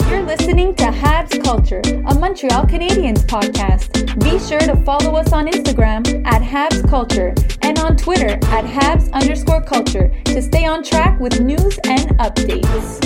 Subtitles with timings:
[0.00, 4.18] You're listening to Habs Culture, a Montreal Canadiens podcast.
[4.22, 9.12] Be sure to follow us on Instagram at Habs Culture and on Twitter at Habs
[9.12, 13.00] underscore culture to stay on track with news and updates.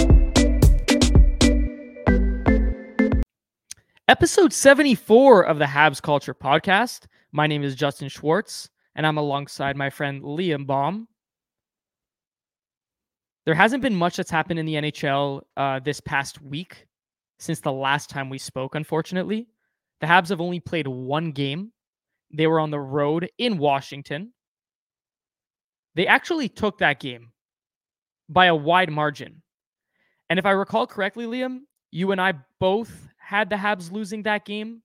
[4.09, 7.07] Episode 74 of the Habs Culture podcast.
[7.33, 11.09] My name is Justin Schwartz, and I'm alongside my friend Liam Baum.
[13.47, 16.87] There hasn't been much that's happened in the NHL uh, this past week
[17.39, 19.47] since the last time we spoke, unfortunately.
[20.01, 21.73] The Habs have only played one game.
[22.33, 24.33] They were on the road in Washington.
[25.95, 27.33] They actually took that game
[28.29, 29.43] by a wide margin.
[30.29, 31.61] And if I recall correctly, Liam,
[31.93, 34.83] you and I both had the Habs losing that game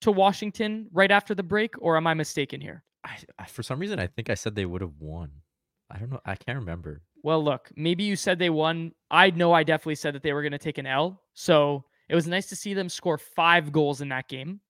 [0.00, 2.82] to Washington right after the break, or am I mistaken here?
[3.04, 5.30] I, I for some reason I think I said they would have won.
[5.88, 6.20] I don't know.
[6.24, 7.02] I can't remember.
[7.22, 8.92] Well, look, maybe you said they won.
[9.10, 11.22] I know I definitely said that they were going to take an L.
[11.34, 14.60] So it was nice to see them score five goals in that game.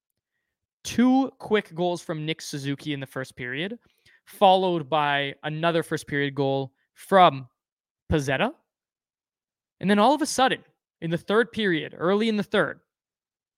[0.85, 3.79] Two quick goals from Nick Suzuki in the first period,
[4.25, 7.49] followed by another first period goal from
[8.11, 8.53] Pezzetta.
[9.81, 10.63] And then all of a sudden,
[11.01, 12.81] in the third period, early in the third,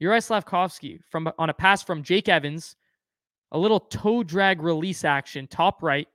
[0.01, 2.77] Juraj Slafkovsky from on a pass from Jake Evans,
[3.53, 6.09] a little toe drag release action, top right.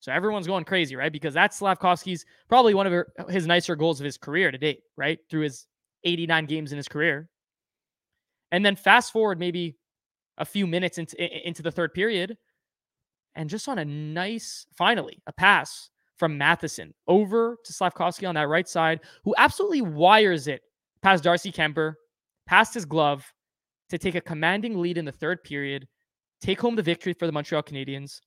[0.00, 1.12] So everyone's going crazy, right?
[1.12, 5.18] Because that's Slafkovsky's probably one of his nicer goals of his career to date, right?
[5.30, 5.66] Through his
[6.04, 7.28] 89 games in his career.
[8.52, 9.76] And then fast forward maybe
[10.38, 12.36] a few minutes into, into the third period,
[13.34, 18.48] and just on a nice, finally, a pass from Matheson over to Slafkovsky on that
[18.48, 20.62] right side, who absolutely wires it
[21.02, 21.94] past Darcy Kuemper,
[22.46, 23.24] past his glove
[23.90, 25.86] to take a commanding lead in the third period,
[26.40, 28.20] take home the victory for the Montreal Canadiens.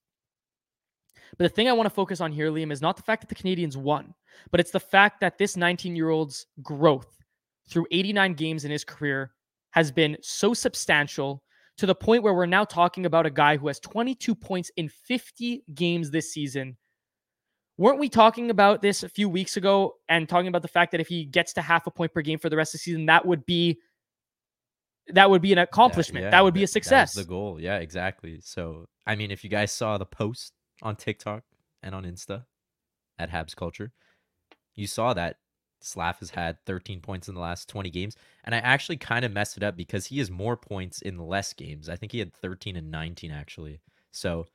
[1.38, 3.30] But the thing I want to focus on here, Liam, is not the fact that
[3.30, 4.14] the Canadiens won,
[4.52, 7.18] but it's the fact that this 19 year old's growth
[7.70, 9.32] through 89 games in his career
[9.72, 11.44] has been so substantial
[11.78, 14.90] to the point where we're now talking about a guy who has 22 points in
[14.90, 16.76] 50 games this season.
[17.78, 21.00] Weren't we talking about this a few weeks ago and talking about the fact that
[21.00, 23.06] if he gets to half a point per game for the rest of the season,
[23.06, 23.80] that would be
[25.14, 26.26] that would be an accomplishment.
[26.26, 27.14] yeah, that would be a success.
[27.14, 27.60] That the goal.
[27.60, 28.42] Yeah, exactly.
[28.44, 31.44] So, I mean, if you guys saw the post on TikTok
[31.84, 32.46] and on Insta
[33.18, 33.92] at Habs Culture,
[34.76, 35.38] you saw that
[35.82, 38.16] Slav has had 13 points in the last 20 games.
[38.44, 41.54] And I actually kind of messed it up because he has more points in less
[41.54, 41.90] games.
[41.90, 43.80] I think he had 13 and 19 actually.
[44.12, 44.48] So,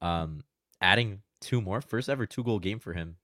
[0.00, 0.42] um,
[0.80, 3.16] adding two more, first ever two goal game for him.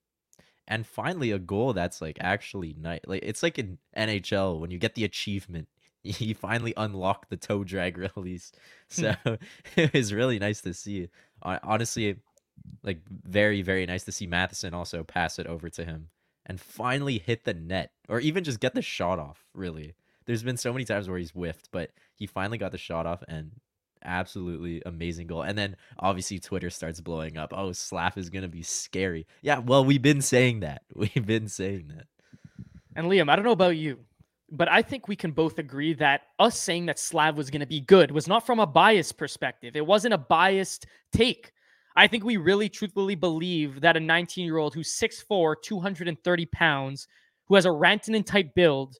[0.69, 3.01] And finally, a goal that's like actually nice.
[3.07, 5.69] Like it's like in NHL when you get the achievement
[6.03, 8.53] he finally unlocked the toe drag release.
[8.89, 9.15] So
[9.77, 11.09] it was really nice to see.
[11.43, 12.17] Hon- Honestly,
[12.83, 16.09] like very, very nice to see Matheson also pass it over to him
[16.47, 19.95] and finally hit the net or even just get the shot off, really.
[20.27, 23.23] There's been so many times where he's whiffed, but he finally got the shot off
[23.29, 23.53] and
[24.05, 25.43] absolutely amazing goal.
[25.43, 27.53] And then obviously Twitter starts blowing up.
[27.57, 29.27] Oh, Slav is going to be scary.
[29.43, 30.83] Yeah, well, we've been saying that.
[30.95, 32.07] We've been saying that.
[32.95, 34.01] And Liam, I don't know about you,
[34.51, 37.67] but I think we can both agree that us saying that Slav was going to
[37.67, 39.77] be good was not from a biased perspective.
[39.77, 41.53] It wasn't a biased take.
[41.97, 47.07] I think we really truthfully believe that a 19 year old who's 6'4, 230 pounds,
[47.47, 48.97] who has a Rantanen type build,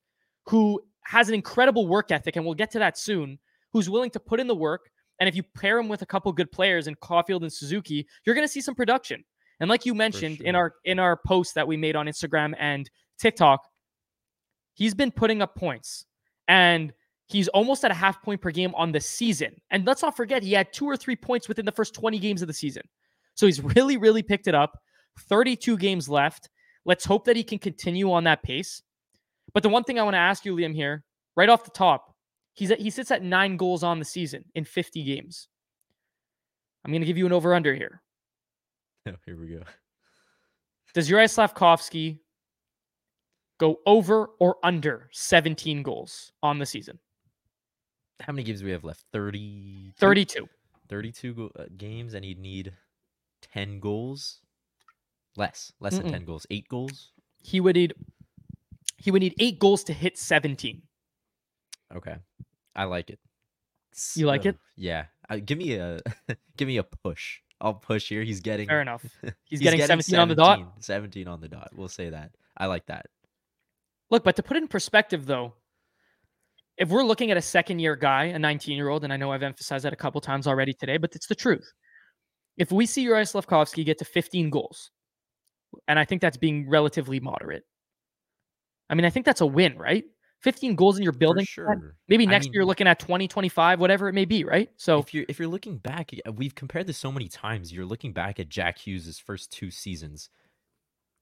[0.47, 3.39] who has an incredible work ethic, and we'll get to that soon,
[3.73, 4.91] who's willing to put in the work.
[5.21, 8.35] And if you pair him with a couple good players in Caufield and Suzuki, you're
[8.35, 9.25] going to see some production.
[9.61, 12.91] And like you mentioned in our in our post that we made on Instagram and
[13.19, 13.65] TikTok,
[14.75, 16.07] he's been putting up points
[16.49, 16.93] and
[17.33, 19.55] he's almost at a half point per game on the season.
[19.71, 22.43] And let's not forget, he had two or three points within the first 20 games
[22.43, 22.83] of the season.
[23.35, 24.79] So he's really, really picked it up.
[25.29, 26.49] 32 games left.
[26.85, 28.83] Let's hope that he can continue on that pace.
[29.55, 31.05] But the one thing I want to ask you, Liam, here,
[31.37, 32.13] right off the top,
[32.55, 35.49] He's at, he sits at nine goals on the season in 50 games.
[36.85, 38.03] I'm going to give you an over under here.
[39.05, 39.65] Oh, here we go.
[40.95, 42.21] Does Juraj Slafkovsky
[43.59, 47.01] go over or under 17 goals on the season?
[48.23, 49.05] How many games do we have left?
[49.13, 50.49] 30 32.
[50.89, 52.73] 32 go- uh, games and he'd need
[53.53, 54.41] 10 goals.
[55.37, 56.13] Less, less than Mm-mm.
[56.13, 56.47] 10 goals.
[56.51, 57.13] 8 goals.
[57.43, 57.95] He would need
[58.99, 60.83] he would need 8 goals to hit 17.
[61.97, 62.17] Okay.
[62.77, 63.19] I like it.
[64.15, 64.57] You like it?
[64.77, 65.07] Yeah.
[65.29, 66.01] Uh, give me a
[66.57, 67.41] give me a push.
[67.61, 68.23] I'll push here.
[68.23, 69.05] He's getting Fair enough.
[69.45, 70.59] He's, getting, 17, on the dot.
[70.81, 71.71] 17 17 on the dot.
[71.75, 72.33] We'll say that.
[72.57, 73.07] I like that.
[74.11, 75.55] Look, but to put it in perspective though,
[76.79, 79.33] if we're looking at a second year guy, a 19 year old, and I know
[79.33, 81.71] I've emphasized that a couple times already today, but it's the truth.
[82.57, 84.91] If we see Juraj Slafkovsky get to 15 goals,
[85.89, 87.65] and I think that's being relatively moderate.
[88.91, 90.05] I mean, I think that's a win, right?
[90.43, 91.45] 15 goals in your building.
[91.45, 91.95] sure.
[92.09, 94.69] Maybe I next year you're looking at 20, 25, whatever it may be, right?
[94.77, 97.73] So if you're if you're looking back, we've compared this so many times.
[97.73, 100.29] You're looking back at Jack Hughes' first two seasons,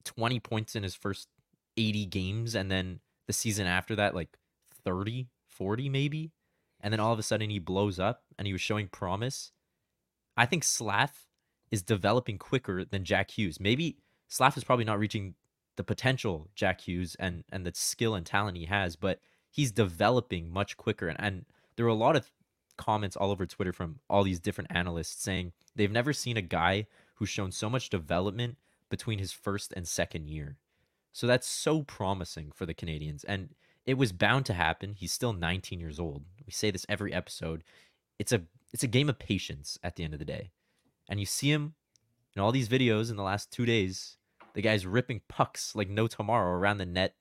[0.05, 1.29] 20 points in his first
[1.76, 4.31] 80 games, and then the season after that, like
[4.85, 5.29] 30,
[5.61, 6.33] 40 maybe.
[6.81, 9.53] And then all of a sudden he blows up and he was showing promise.
[10.39, 11.27] I think Slav
[11.71, 13.61] is developing quicker than Jack Hughes.
[13.61, 13.99] Maybe
[14.29, 15.35] Slav is probably not reaching
[15.77, 19.21] the potential Jack Hughes and and the skill and talent he has, but
[19.51, 21.09] he's developing much quicker.
[21.09, 21.45] And, and
[21.77, 22.31] there were a lot of
[22.79, 26.87] comments all over Twitter from all these different analysts saying they've never seen a guy
[27.17, 28.57] who's shown so much development
[28.89, 30.57] between his first and second year.
[31.12, 33.25] So that's so promising for the Canadiens.
[33.29, 33.51] And
[33.87, 34.94] it was bound to happen.
[34.94, 36.25] He's still 19 years old.
[36.47, 37.65] We say this every episode.
[38.19, 38.43] It's a
[38.73, 40.53] it's a game of patience at the end of the day.
[41.09, 41.75] And you see him
[42.37, 44.17] in all these videos in the last 2 days,
[44.55, 47.15] the guy's ripping pucks like no tomorrow around the net,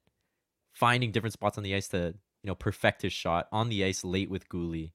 [0.73, 2.13] finding different spots on the ice to,
[2.43, 4.93] you know, perfect his shot on the ice late with Gooley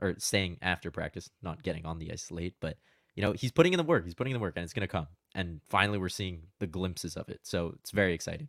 [0.00, 2.76] or staying after practice, not getting on the ice late, but
[3.14, 4.04] you know, he's putting in the work.
[4.04, 5.08] He's putting in the work and it's going to come.
[5.34, 7.40] And finally we're seeing the glimpses of it.
[7.42, 8.48] So it's very exciting.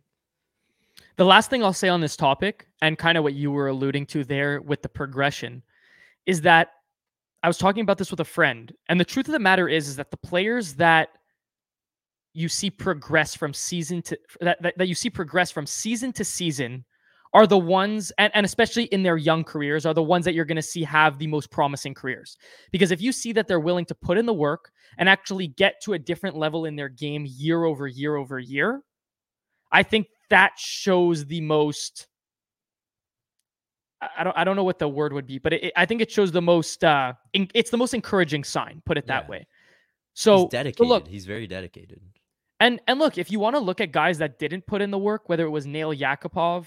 [1.16, 4.06] The last thing I'll say on this topic, and kind of what you were alluding
[4.06, 5.62] to there with the progression,
[6.26, 6.72] is that
[7.42, 9.88] I was talking about this with a friend, and the truth of the matter is,
[9.88, 11.10] is that the players that
[12.32, 16.24] you see progress from season to that, that, that you see progress from season to
[16.24, 16.84] season
[17.32, 20.44] are the ones and, and especially in their young careers are the ones that you're
[20.44, 22.36] going to see have the most promising careers.
[22.70, 25.80] Because if you see that they're willing to put in the work and actually get
[25.82, 28.82] to a different level in their game year over year over year
[29.72, 32.06] i think that shows the most
[34.02, 36.00] I- don't I don't know what the word would be, but it, it- I think
[36.00, 39.30] it shows the most uh it's the most encouraging sign, put it that Yeah.
[39.30, 39.46] way.
[40.14, 40.88] So, he's so dedicated.
[40.88, 42.00] look, he's very dedicated.
[42.60, 44.98] and and look, if you want to look at guys that didn't put in the
[44.98, 46.66] work, whether it was Nail Yakupov,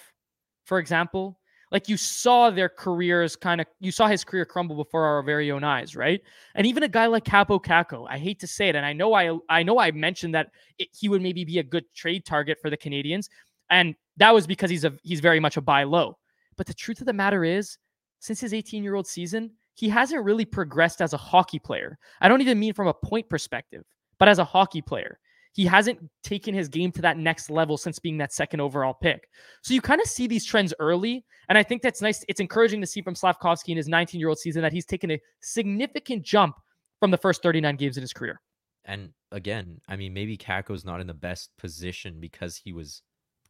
[0.66, 1.40] for example,
[1.72, 5.52] like you saw their careers kind of you saw his career crumble before our very
[5.52, 6.22] own eyes, right?
[6.56, 9.14] And even a guy like Kaapo Kakko, I hate to say it, and I know
[9.16, 12.60] I I know I mentioned that it, he would maybe be a good trade target
[12.62, 13.28] for the Canadiens,
[13.74, 16.18] and that was because he's a he's very much a buy low.
[16.56, 17.78] But the truth of the matter is,
[18.20, 21.98] since his 18 year old season, he hasn't really progressed as a hockey player.
[22.22, 23.84] I don't even mean from a point perspective,
[24.20, 25.20] but as a hockey player.
[25.56, 29.30] He hasn't taken his game to that next level since being that second overall pick.
[29.62, 31.24] So you kind of see these trends early.
[31.48, 32.26] And I think that's nice.
[32.28, 35.12] It's encouraging to see from Slafkovsky in his 19 year old season that he's taken
[35.12, 36.56] a significant jump
[37.00, 38.42] from the first 39 games in his career.
[38.86, 43.04] And again, I mean, maybe Kakko's not in the best position because he was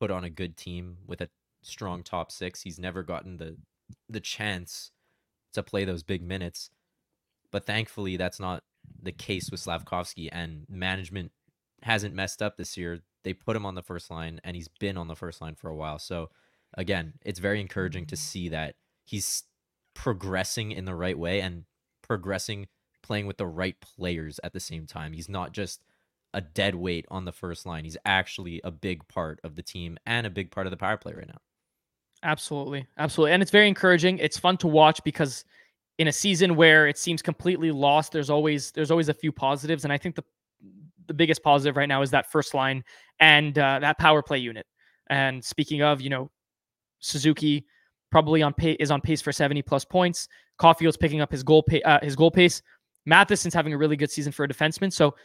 [0.04, 1.30] put on a good team with a
[1.62, 2.62] strong top six.
[2.62, 3.56] He's never gotten the
[4.10, 4.92] the chance
[5.54, 6.70] to play those big minutes.
[7.52, 8.64] But thankfully, that's not
[9.02, 11.32] the case with Slafkovsky, and management
[11.84, 13.00] hasn't messed up this year.
[13.24, 15.70] They put him on the first line, and he's been on the first line for
[15.70, 16.00] a while.
[16.00, 16.32] So,
[16.74, 19.44] again, it's very encouraging to see that he's
[19.94, 21.64] progressing in the right way and
[22.02, 22.68] progressing
[23.04, 25.14] playing with the right players at the same time.
[25.14, 25.82] He's not just
[26.34, 27.84] a dead weight on the first line.
[27.84, 30.98] He's actually a big part of the team and a big part of the power
[30.98, 31.40] play right now.
[32.24, 32.86] Absolutely.
[32.98, 33.34] Absolutely.
[33.34, 34.18] And it's very encouraging.
[34.20, 35.44] It's fun to watch because
[36.00, 39.84] in a season where it seems completely lost, there's always there's always a few positives.
[39.84, 40.24] And I think the
[41.08, 42.84] the biggest positive right now is that first line
[43.20, 44.66] and uh, that power play unit.
[45.10, 46.32] And speaking of, you know,
[47.00, 47.66] Suzuki
[48.10, 50.28] probably on pay, is on pace for 70 plus points.
[50.58, 52.62] Caufield's picking up his goal pa- uh, his goal pace.
[53.06, 54.94] Matheson's having a really good season for a defenseman.
[54.94, 55.16] So,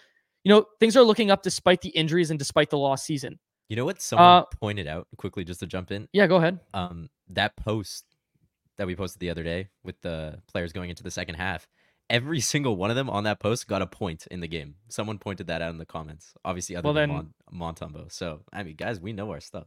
[0.45, 3.39] you know, things are looking up despite the injuries and despite the lost season.
[3.69, 6.09] You know what someone Uh, pointed out quickly just to jump in?
[6.13, 6.61] Yeah, go ahead.
[6.75, 8.05] Um that post
[8.79, 11.67] that we posted the other day with the players going into the second half.
[12.09, 14.77] Every single one of them on that post got a point in the game.
[14.89, 16.33] Someone pointed that out in the comments.
[16.45, 18.13] Obviously, other Well, than then- Mon- Montembeault.
[18.13, 19.67] So, I mean, guys, we know our stuff.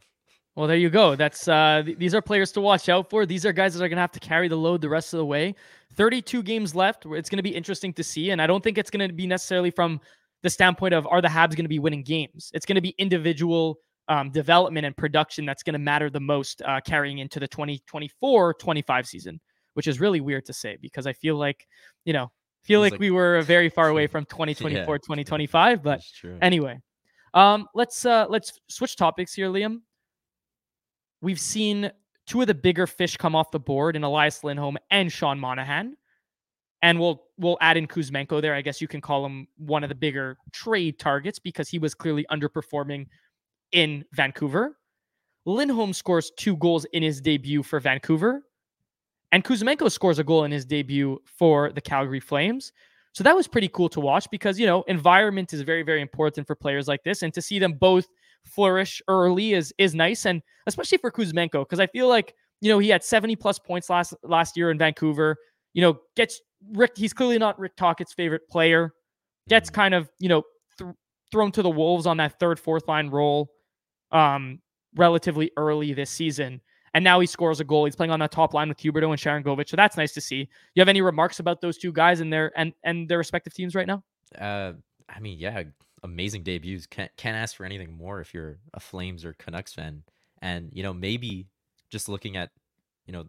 [0.56, 1.16] Well, there you go.
[1.16, 3.26] That's uh, th- these are players to watch out for.
[3.28, 5.20] These are guys that are going to have to carry the load the rest of
[5.20, 5.54] the way.
[5.96, 7.06] 32 games left.
[7.06, 9.28] It's going to be interesting to see, and I don't think it's going to be
[9.28, 10.02] necessarily from
[10.44, 12.52] the standpoint of are the Habs going to be winning games.
[12.54, 16.62] It's going to be individual um, development and production that's going to matter the most
[16.64, 19.40] uh, carrying into the 2024-25 season,
[19.76, 21.68] which is really weird to say because I feel like
[22.06, 22.32] you know
[22.64, 24.86] feel like, like- we were very far away from 2024 Yeah.
[24.86, 26.02] 2025 but
[26.42, 26.80] anyway
[27.34, 29.82] um let's uh let's switch topics here liam
[31.22, 31.92] we've seen
[32.28, 35.96] two of the bigger fish come off the board in elias lindholm and sean monahan
[36.82, 39.90] and we'll we'll add in kuzmenko there i guess you can call him one of
[39.90, 43.06] the bigger trade targets because he was clearly underperforming
[43.74, 44.78] in vancouver
[45.46, 48.44] lindholm scores two goals in his debut for vancouver
[49.32, 52.74] and Kuzmenko scores a goal in his debut for the Calgary Flames.
[53.14, 56.48] So that was pretty cool to watch because, you know, environment is very, very important
[56.48, 57.24] for players like this.
[57.24, 58.08] And to see them both
[58.46, 60.26] flourish early is is nice.
[60.26, 63.90] And especially for Kuzmenko, because I feel like, you know, he had 70 plus points
[63.90, 65.38] last last year in Vancouver.
[65.74, 66.42] You know, gets
[66.74, 68.94] Rick, he's clearly not Rick Tocchet's favorite player.
[69.50, 69.74] Gets Mhm.
[69.74, 70.44] kind of, you know,
[70.78, 70.92] th-
[71.32, 73.52] thrown to the wolves on that third, fourth line role
[74.12, 74.60] um
[74.96, 76.62] relatively early this season.
[76.94, 77.86] And now he scores a goal.
[77.86, 79.70] He's playing on that top line with Huberdeau and Sharangovich.
[79.70, 80.50] So that's nice to see.
[80.76, 83.74] You have any remarks about those two guys and their and and their respective teams
[83.76, 84.04] right now?
[84.38, 84.74] Uh,
[85.08, 85.64] I mean, yeah,
[86.04, 86.86] amazing debuts.
[86.88, 90.04] Can't can't ask for anything more if you're a Flames or Canucks fan.
[90.42, 91.48] And you know, maybe
[91.90, 92.52] just looking at,
[93.06, 93.26] you know,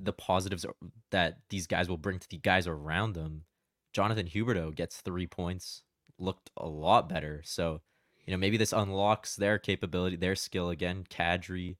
[0.00, 0.66] the positives
[1.10, 3.44] that these guys will bring to the guys around them.
[3.92, 5.82] Jonathan Huberdeau gets three points,
[6.18, 7.42] looked a lot better.
[7.44, 7.80] So,
[8.26, 11.04] you know, maybe this unlocks their capability, their skill again.
[11.08, 11.76] Kadri,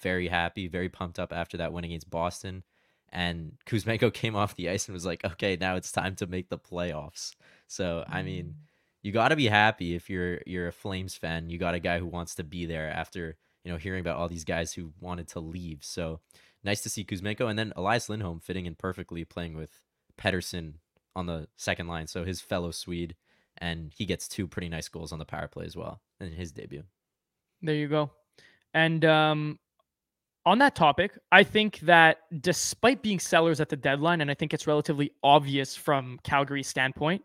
[0.00, 2.62] very happy, very pumped up after that win against Boston.
[3.10, 6.48] And Kuzmenko came off the ice and was like, okay, now it's time to make
[6.48, 7.34] the playoffs.
[7.66, 8.54] So, I mean, mm.
[9.02, 11.50] you got to be happy if you're you're a Flames fan.
[11.50, 14.28] You got a guy who wants to be there after you know hearing about all
[14.28, 15.78] these guys who wanted to leave.
[15.82, 16.20] So
[16.66, 19.80] nice to see Kuzmenko and then Elias Lindholm fitting in perfectly, playing with
[20.18, 20.74] Pettersson
[21.14, 22.06] on the second line.
[22.06, 23.14] So his fellow Swede,
[23.56, 26.52] and he gets two pretty nice goals on the power play as well in his
[26.52, 26.82] debut.
[27.62, 28.10] There you go.
[28.74, 29.58] And um,
[30.44, 34.52] on that topic, I think that despite being sellers at the deadline, and I think
[34.52, 37.22] it's relatively obvious from Calgary's standpoint,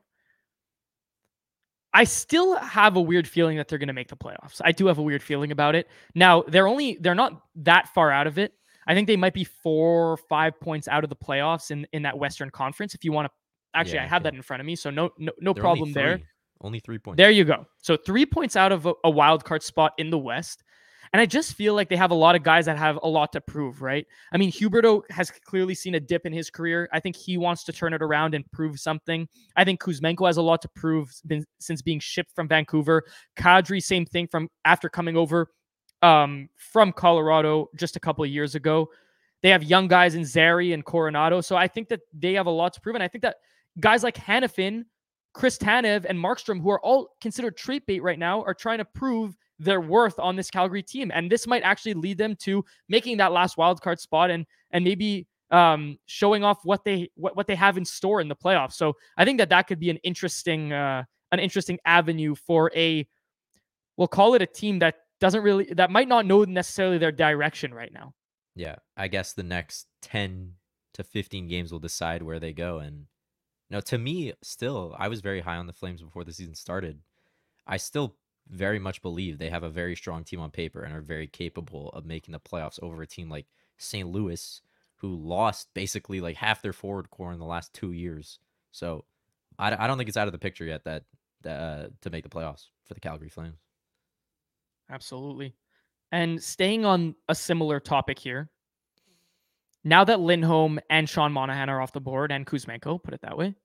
[1.94, 4.62] I still have a weird feeling that they're going to make the playoffs.
[4.64, 5.90] I do have a weird feeling about it.
[6.16, 8.54] Now, they're only they're not that far out of it.
[8.88, 12.02] I think they might be four or five points out of the playoffs in in
[12.04, 12.96] that Western Conference.
[12.96, 13.32] If you want to,
[13.78, 14.32] actually, Yeah, I have okay.
[14.32, 16.22] that in front of me, so no no no They're only problem there.
[16.64, 17.18] Only three points.
[17.18, 17.66] There you go.
[17.80, 20.64] So three points out of a, a wild card spot in the West.
[21.14, 23.34] And I just feel like they have a lot of guys that have a lot
[23.34, 24.06] to prove, right?
[24.32, 26.88] I mean, Huberdeau has clearly seen a dip in his career.
[26.94, 29.28] I think he wants to turn it around and prove something.
[29.58, 33.04] I think Kuzmenko has a lot to prove been, since being shipped from Vancouver.
[33.36, 35.50] Kadri, same thing from after coming over
[36.02, 38.90] um, from Colorado just a couple of years ago.
[39.42, 41.44] They have young guys in Zary and Coronato.
[41.44, 42.96] So I think that they have a lot to prove.
[42.96, 43.38] And I think that
[43.80, 44.86] guys like Hanifin,
[45.34, 48.86] Chris Tanev, and Markstrom, who are all considered trait bait right now, are trying to
[48.86, 51.12] prove their worth on this Calgary team.
[51.14, 54.84] And this might actually lead them to making that last wild card spot and and
[54.84, 58.74] maybe um, showing off what they what, what they have in store in the playoffs.
[58.74, 63.08] So I think that that could be an interesting uh, an interesting avenue for a
[63.98, 67.74] we'll call it a team that doesn't really that might not know necessarily their direction
[67.74, 68.14] right now.
[68.56, 70.56] Yeah, I guess the next 10
[70.96, 72.80] to 15 games will decide where they go.
[72.80, 73.06] And
[73.72, 77.00] know, to me, still, I was very high on the Flames before the season started.
[77.66, 78.18] I still
[78.50, 81.90] very much believe they have a very strong team on paper and are very capable
[81.90, 83.46] of making the playoffs over a team like
[83.78, 84.08] St.
[84.08, 84.62] Louis,
[84.98, 88.40] who lost basically like half their forward core in the last two years.
[88.72, 89.06] So
[89.58, 91.04] I, I don't think it's out of the picture yet that
[91.46, 93.58] uh, to make the playoffs for the Calgary Flames.
[94.92, 95.56] Absolutely.
[96.12, 98.50] And staying on a similar topic here,
[99.84, 103.38] now that Lindholm and Sean Monahan are off the board and Kuzmenko, put it that
[103.38, 103.56] way,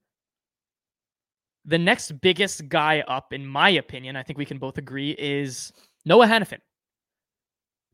[1.64, 5.72] the next biggest guy up, in my opinion, I think we can both agree, is
[6.04, 6.60] Noah Hanifin,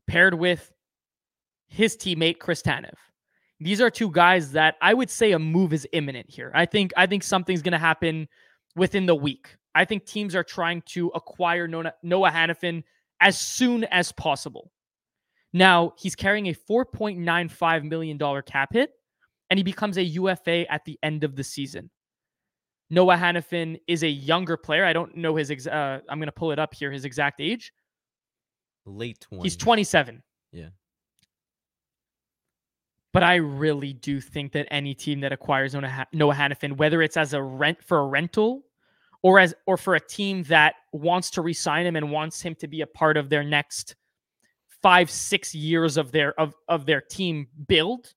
[0.07, 0.71] paired with
[1.67, 2.93] his teammate Chris Tanev.
[3.59, 6.51] These are two guys that I would say a move is imminent here.
[6.53, 8.27] I think I think something's going to happen
[8.75, 9.55] within the week.
[9.73, 12.83] I think teams are trying to acquire Noah, Hanifin
[13.23, 14.69] as soon as possible.
[15.53, 18.91] Now, he's carrying a $4.95 million cap hit,
[19.49, 21.89] and he becomes a UFA at the end of the season.
[22.89, 24.83] Noah Hanifin is a younger player.
[24.85, 27.39] I don't know his, ex- uh, I'm going to pull it up here, his exact
[27.39, 27.71] age.
[28.85, 29.43] Late 20s.
[29.43, 30.21] He's 27.
[30.51, 30.69] Yeah.
[33.13, 37.15] But I really do think that any team that acquires Noah Ha- Hanifin, whether it's
[37.15, 38.63] as a rent for a rental
[39.23, 42.67] or as or for a team that wants to re-sign him and wants him to
[42.67, 43.95] be a part of their next
[44.81, 48.13] five, six years of their of of their team build,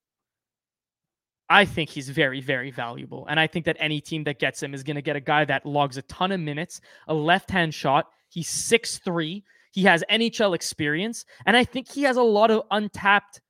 [1.49, 3.25] I think he's very, very valuable.
[3.29, 5.45] And I think that any team that gets him is going to get a guy
[5.45, 8.09] that logs a ton of minutes, a left hand shot.
[8.29, 9.43] He's six three.
[9.71, 11.25] He has NHL experience.
[11.45, 13.41] And I think he has a lot of untapped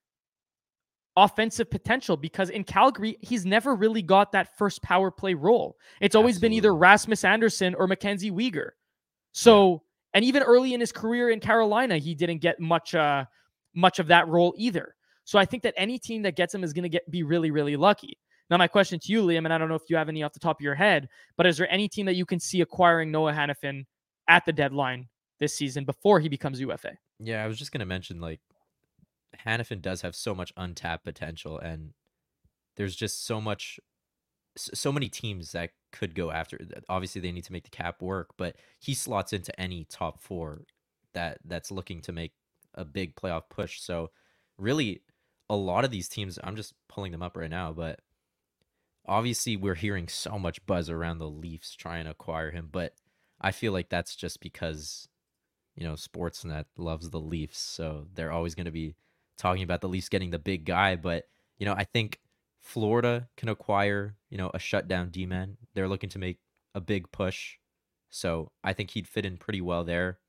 [1.18, 5.76] offensive potential because in Calgary, he's never really got that first power play role.
[6.00, 6.50] It's always Absolutely.
[6.50, 8.70] been either Rasmus Andersson or Mackenzie Weegar.
[9.34, 9.78] So, yeah.
[10.14, 13.26] and even early in his career in Carolina, he didn't get much uh
[13.76, 14.96] much of that role either.
[15.26, 17.52] So I think that any team that gets him is going to get be really,
[17.52, 18.18] really lucky.
[18.50, 20.32] Now, my question to you, Liam, and I don't know if you have any off
[20.32, 23.12] the top of your head, but is there any team that you can see acquiring
[23.12, 23.86] Noah Hanifin
[24.30, 25.10] at the deadline
[25.40, 26.94] this season before he becomes UFA?
[27.20, 28.40] Yeah, I was just going to mention like
[29.46, 31.94] Hanifin does have so much untapped potential, and
[32.76, 33.80] there's just so much,
[34.56, 36.60] so many teams that could go after.
[36.90, 40.64] Obviously, they need to make the cap work, but he slots into any top four
[41.14, 42.34] that that's looking to make
[42.76, 43.80] a big playoff push.
[43.82, 44.12] So,
[44.58, 45.02] really,
[45.50, 48.02] a lot of these teams, I'm just pulling them up right now, but
[49.08, 52.94] obviously we're hearing so much buzz around the Leafs trying to acquire him, but
[53.40, 55.08] I feel like that's just because
[55.76, 58.96] you know Sportsnet loves the Leafs, so they're always going to be
[59.38, 61.26] talking about the Leafs getting the big guy, but
[61.58, 62.20] you know, I think
[62.62, 65.58] Florida can acquire, you know, a shutdown D-man.
[65.74, 66.40] They're looking to make
[66.76, 67.58] a big push.
[68.10, 70.20] So, I think he'd fit in pretty well there.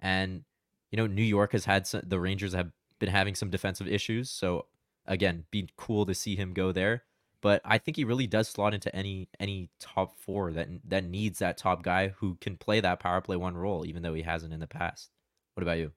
[0.00, 0.44] And
[0.90, 4.30] you know, New York has had some, the Rangers have been having some defensive issues.
[4.30, 4.66] So
[5.06, 7.04] again, be cool to see him go there.
[7.40, 11.38] But I think he really does slot into any any top four that that needs
[11.38, 14.52] that top guy who can play that power play one role, even though he hasn't
[14.52, 15.10] in the past.
[15.54, 15.92] What about you?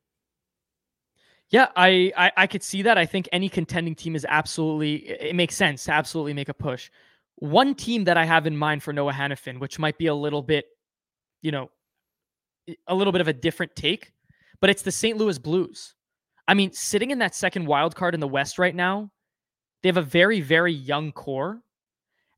[1.51, 2.97] Yeah, I, I, I could see that.
[2.97, 6.89] I think any contending team is absolutely it makes sense to absolutely make a push.
[7.35, 10.41] One team that I have in mind for Noah Hanifin, which might be a little
[10.41, 10.65] bit,
[11.41, 11.69] you know,
[12.87, 14.13] a little bit of a different take,
[14.61, 15.17] but it's the St.
[15.17, 15.95] Louis Blues.
[16.47, 19.11] I mean, sitting in that second wild card in the West right now,
[19.83, 21.61] they have a very, very young core.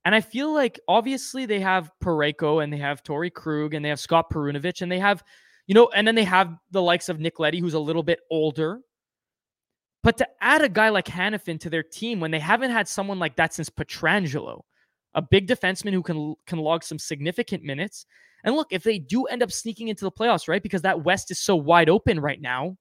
[0.05, 3.89] And I feel like obviously they have Parayko and they have Torey Krug and they
[3.89, 5.23] have Scott Perunovich and they have,
[5.67, 8.19] you know, and then they have the likes of Nick Leddy, who's a little bit
[8.29, 8.81] older.
[10.03, 13.19] But to add a guy like Hanifin to their team when they haven't had someone
[13.19, 14.61] like that since Pietrangelo,
[15.15, 18.05] a big defenseman who can can log some significant minutes.
[18.43, 20.61] And look, if they do end up sneaking into the playoffs, right?
[20.61, 22.77] Because that West is so wide open right now,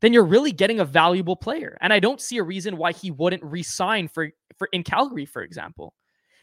[0.00, 1.76] then you're really getting a valuable player.
[1.82, 5.42] And I don't see a reason why he wouldn't resign for for in Calgary, for
[5.42, 5.94] example.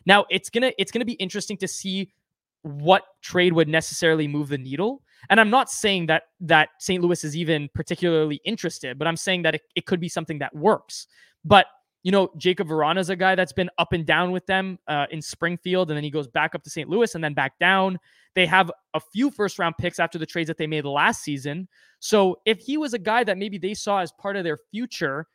[0.06, 2.14] Now it's gonna it's gonna be interesting to see
[2.62, 5.02] what trade would necessarily move the needle.
[5.30, 7.04] And I'm not saying that that St.
[7.04, 10.56] Louis is even particularly interested, but I'm saying that it, it could be something that
[10.56, 11.08] works.
[11.44, 11.68] But
[12.04, 15.08] you know, Jakub Vrana is a guy that's been up and down with them uh,
[15.10, 16.88] in Springfield, and then he goes back up to St.
[16.88, 17.98] Louis and then back down.
[18.36, 21.68] They have a few first round picks after the trades that they made last season.
[22.00, 25.26] So if he was a guy that maybe they saw as part of their future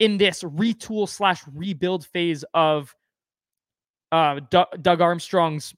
[0.00, 2.92] in this retool slash rebuild phase of
[4.10, 5.72] uh, D- Doug Armstrong's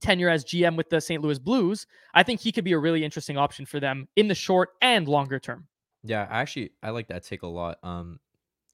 [0.00, 1.22] tenure as GM with the St.
[1.22, 4.34] Louis Blues, I think he could be a really interesting option for them in the
[4.34, 5.68] short and longer term.
[6.02, 7.78] Yeah, actually I like that take a lot.
[7.82, 8.20] Um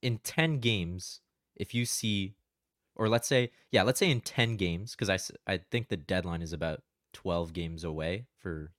[0.02, 1.20] in 10 games,
[1.56, 2.34] if you see
[2.96, 6.42] or let's say yeah, let's say in 10 games cuz I I think the deadline
[6.42, 6.82] is about
[7.12, 8.72] 12 games away for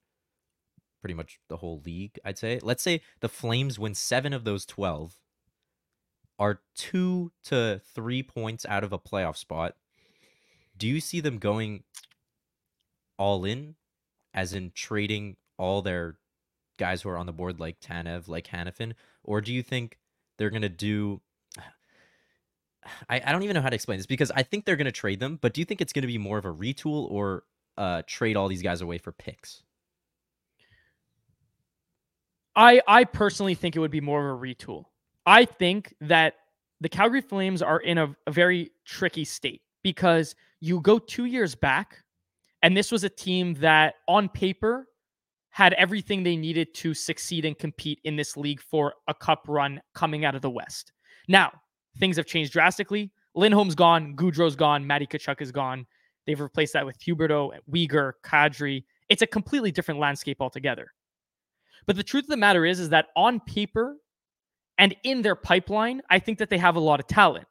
[1.00, 2.58] pretty much the whole league, I'd say.
[2.62, 5.20] Let's say the Flames win 7 of those 12
[6.38, 9.76] are 2 to 3 points out of a playoff spot.
[10.76, 11.84] Do you see them going
[13.18, 13.74] all in,
[14.34, 16.18] as in trading all their
[16.78, 18.92] guys who are on the board like Tanev, like Hanifin,
[19.24, 19.98] or do you think
[20.38, 21.20] they're gonna do?
[23.08, 25.20] I, I don't even know how to explain this because I think they're gonna trade
[25.20, 27.44] them, but do you think it's gonna be more of a retool or
[27.76, 29.62] uh, trade all these guys away for picks?
[32.54, 34.84] I I personally think it would be more of a retool.
[35.26, 36.34] I think that
[36.80, 41.54] the Calgary Flames are in a, a very tricky state because you go two years
[41.54, 42.02] back
[42.66, 44.88] and this was a team that, on paper,
[45.50, 49.80] had everything they needed to succeed and compete in this league for a cup run
[49.94, 50.90] coming out of the West.
[51.28, 51.52] Now,
[52.00, 53.12] things have changed drastically.
[53.36, 55.86] Lindholm's gone, Gaudreau's gone, Matty Tkachuk is gone.
[56.26, 58.82] They've replaced that with Huberdeau, Weegar, Kadri.
[59.08, 60.88] It's a completely different landscape altogether.
[61.86, 63.96] But the truth of the matter is, is that on paper
[64.76, 67.46] and in their pipeline, I think that they have a lot of talent.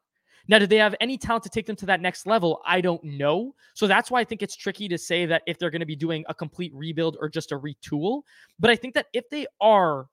[0.47, 2.61] Now, do they have any talent to take them to that next level?
[2.65, 3.55] I don't know.
[3.73, 5.95] So that's why I think it's tricky to say that if they're going to be
[5.95, 8.21] doing a complete rebuild or just a retool.
[8.59, 10.07] But I think that if they are,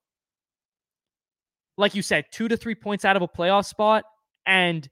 [1.77, 4.05] like you said, two to three points out of a playoff spot
[4.47, 4.89] and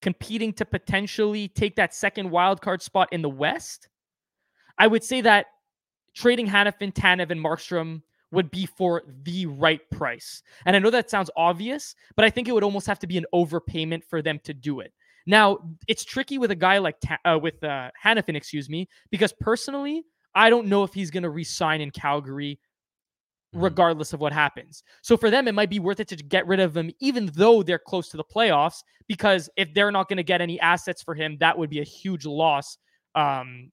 [0.00, 3.88] competing to potentially take that second wild card spot in the West,
[4.78, 5.46] I would say that
[6.14, 10.42] trading Hanifin, Tanev, and Markstrom would be for the right price.
[10.66, 13.18] And I know that sounds obvious, but I think it would almost have to be
[13.18, 14.92] an overpayment for them to do it.
[15.26, 20.04] Now, it's tricky with a guy like uh, with uh, Hanifin, excuse me, because personally,
[20.34, 22.58] I don't know if he's going to resign in Calgary
[23.54, 23.64] mm-hmm.
[23.64, 24.82] regardless of what happens.
[25.02, 27.62] So for them, it might be worth it to get rid of him, even though
[27.62, 31.14] they're close to the playoffs, because if they're not going to get any assets for
[31.14, 32.78] him, that would be a huge loss
[33.14, 33.70] um,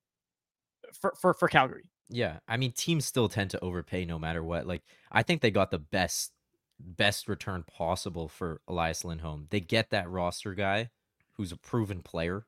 [0.99, 1.89] for, for, for Calgary.
[2.09, 4.67] Yeah, I mean, teams still tend to overpay no matter what.
[4.67, 6.31] Like, I think they got the best
[6.79, 9.47] best return possible for Elias Lindholm.
[9.49, 10.89] They get that roster guy
[11.33, 12.45] who's a proven player,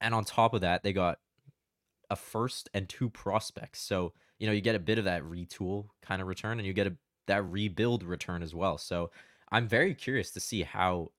[0.00, 1.18] and on top of that, they got
[2.10, 3.80] a first and two prospects.
[3.80, 6.72] So you know you get a bit of that retool kind of return, and you
[6.72, 6.96] get a
[7.26, 8.78] that rebuild return as well.
[8.78, 9.10] So
[9.50, 11.12] I'm very curious to see how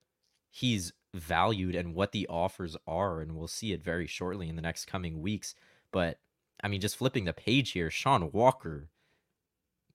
[0.49, 4.61] he's valued and what the offers are, and we'll see it very shortly in the
[4.61, 5.55] next coming weeks.
[5.91, 6.19] But
[6.63, 8.89] I mean, just flipping the page here, Sean Walker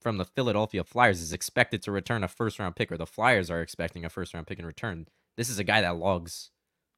[0.01, 3.51] from the Philadelphia Flyers is expected to return a first round pick, or the Flyers
[3.51, 5.09] are expecting a first round pick in return.
[5.37, 6.51] This is a guy that logs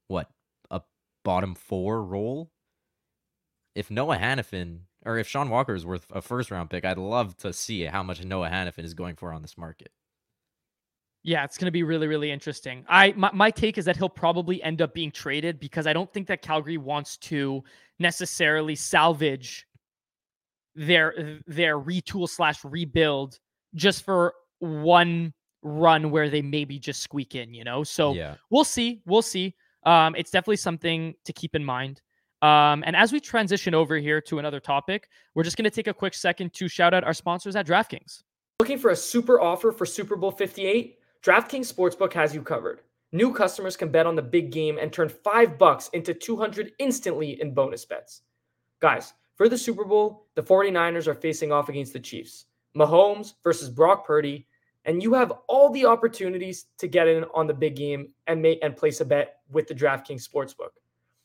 [0.09, 0.29] what
[0.71, 0.83] a
[1.25, 2.51] bottom four role.
[3.75, 7.37] If Noah Hanifin or if Sean Walker is worth a first round pick, I'd love
[7.39, 9.93] to see how much Noah Hanifin is going for on this market.
[11.23, 12.85] Yeah, it's going to be really, really interesting.
[12.89, 16.13] I my, my take is that he'll probably end up being traded because I don't
[16.13, 17.63] think that Calgary wants to
[17.99, 19.67] necessarily salvage
[20.75, 23.39] their their retool slash rebuild
[23.75, 27.85] just for one run where they maybe just squeak in, you know.
[27.85, 28.37] So yeah.
[28.51, 29.55] we'll see, we'll see.
[29.85, 32.01] Um, it's definitely something to keep in mind.
[32.43, 35.89] Um, and as we transition over here to another topic, we're just going to take
[35.89, 38.23] a quick second to shout out our sponsors at DraftKings.
[38.61, 41.00] Looking for a super offer for Super Bowl 58?
[41.23, 42.81] DraftKings Sportsbook has you covered.
[43.13, 47.39] New customers can bet on the big game and turn 5 bucks into 200 instantly
[47.43, 48.23] in bonus bets.
[48.81, 52.47] Guys, for the Super Bowl, the 49ers are facing off against the Chiefs.
[52.75, 54.47] Mahomes versus Brock Purdy,
[54.87, 58.59] and you have all the opportunities to get in on the big game and make
[58.63, 60.71] and place a bet with the DraftKings Sportsbook.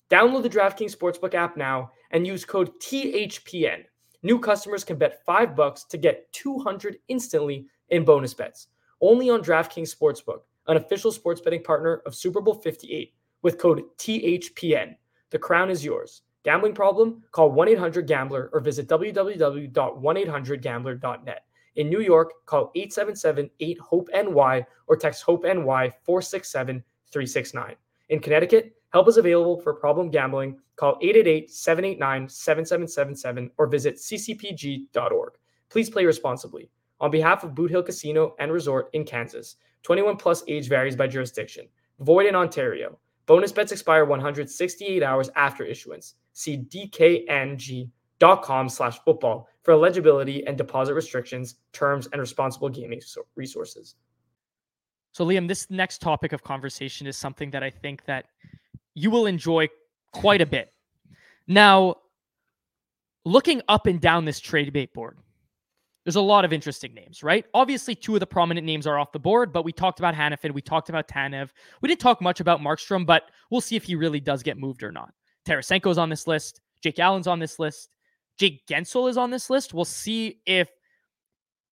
[0.10, 3.86] Download the DraftKings Sportsbook app now and use code THPN.
[4.24, 8.68] New customers can bet 5 bucks to get 200 instantly in bonus bets
[9.02, 13.84] only on DraftKings Sportsbook, an official sports betting partner of Super Bowl 58, with code
[13.98, 14.96] THPN.
[15.30, 16.24] The crown is yours.
[16.44, 17.24] Gambling problem?
[17.32, 21.46] Call 1 800 Gambler or visit www.1800Gambler.net.
[21.76, 27.76] In New York, call 877 8 HOPE NY or text HOPE NY 467 369.
[28.10, 30.60] In Connecticut, help is available for problem gambling.
[30.76, 35.34] Call 888 789 7777 or visit ccpg.org.
[35.70, 39.58] Please play responsibly on behalf of Boot Hill Casino and Resort in Kansas.
[39.84, 41.68] 21 plus age varies by jurisdiction.
[42.00, 42.98] Void in Ontario.
[43.26, 46.16] Bonus bets expire 168 hours after issuance.
[46.34, 47.90] See dkng.com
[48.70, 53.02] slash football for eligibility and deposit restrictions, terms, and responsible gaming
[53.36, 53.96] resources.
[55.12, 58.26] So, Liam, this next topic of conversation is something that I think that
[58.94, 59.70] you will enjoy
[60.12, 60.74] quite a bit.
[61.48, 61.96] Now,
[63.24, 65.18] looking up and down this trade bait board,
[66.06, 67.46] there's a lot of interesting names, right?
[67.54, 70.54] Obviously, two of the prominent names are off the board, but we talked about Hanifin,
[70.54, 71.50] we talked about Tanev.
[71.82, 74.84] We didn't talk much about Markstrom, but we'll see if he really does get moved
[74.84, 75.14] or not.
[75.48, 76.62] Tarasenko's on this list.
[76.82, 77.90] Jake Allen's on this list.
[78.38, 79.74] Jake Guentzel is on this list.
[79.74, 80.70] We'll see if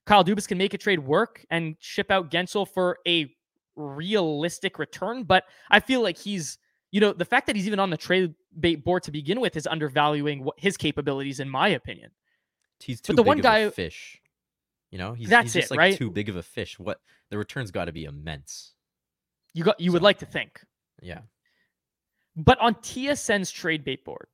[0.05, 3.31] Kyle Dubas can make a trade work and ship out Guentzel for a
[3.75, 5.23] realistic return.
[5.23, 6.57] But I feel like he's,
[6.91, 9.55] you know, the fact that he's even on the trade bait board to begin with
[9.55, 12.11] is undervaluing what his capabilities, in my opinion.
[12.79, 14.19] He's too but the one guy fish.
[14.93, 15.97] You know, he's, That's he's just it, like right?
[15.97, 16.77] too big of a fish.
[16.77, 16.99] What
[17.31, 18.75] the return's got to be immense.
[19.55, 20.63] You got you so, would like to think.
[21.01, 21.21] Yeah.
[22.35, 24.27] But on TSN's trade bait board,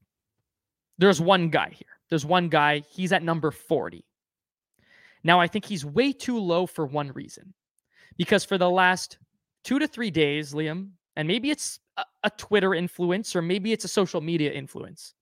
[0.97, 1.87] there's one guy here.
[2.09, 2.83] There's one guy.
[2.89, 4.03] He's at number 40.
[5.23, 7.53] Now I think he's way too low for one reason.
[8.17, 9.17] Because for the last
[9.63, 13.85] two to three days, Liam, and maybe it's a, a Twitter influence or maybe it's
[13.85, 15.13] a social media influence.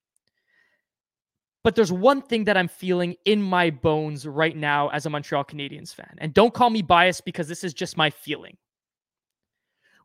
[1.68, 5.44] But there's one thing that I'm feeling in my bones right now as a Montreal
[5.44, 6.16] Canadiens fan.
[6.20, 8.56] And don't call me biased because this is just my feeling.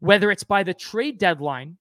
[0.00, 1.76] Whether it's by the trade deadline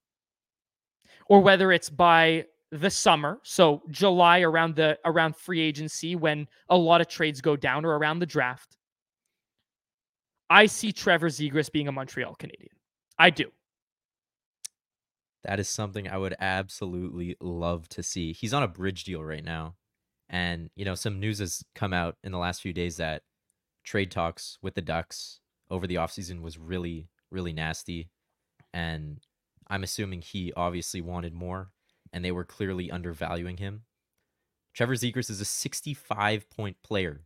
[1.29, 6.77] or whether it's by the summer, so July around the around free agency when a
[6.77, 8.77] lot of trades go down or around the draft.
[10.47, 12.75] I see Trevor Zegras being a Montreal Canadian.
[13.17, 13.51] I do.
[15.43, 18.33] That is something I would absolutely love to see.
[18.33, 19.75] He's on a bridge deal right now.
[20.29, 23.23] And, you know, some news has come out in the last few days that
[23.83, 28.09] trade talks with the Ducks over the offseason was really, really nasty.
[28.73, 29.19] And
[29.67, 31.71] I'm assuming he obviously wanted more
[32.13, 33.83] and they were clearly undervaluing him.
[34.73, 37.25] Trevor Zegras is a 65 point player.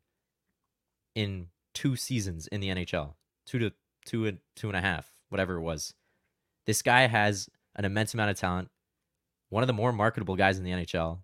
[1.15, 3.13] in two seasons in the NHL,
[3.45, 3.71] two to
[4.06, 5.93] two and two and a half, whatever it was.
[6.65, 8.70] This guy has an immense amount of talent.
[9.50, 11.20] One of the more marketable guys in the NHL.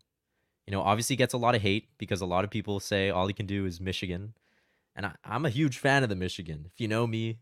[0.67, 3.27] You know, obviously gets a lot of hate because a lot of people say all
[3.27, 4.33] he can do is Michigan.
[4.95, 6.65] And I, I'm a huge fan of the Michigan.
[6.71, 7.39] If you know me,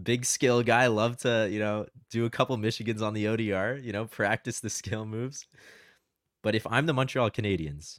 [0.00, 3.92] big skill guy, love to, you know, do a couple Michigans on the ODR, you
[3.92, 5.46] know, practice the skill moves.
[6.42, 7.98] But if I'm the Montreal Canadiens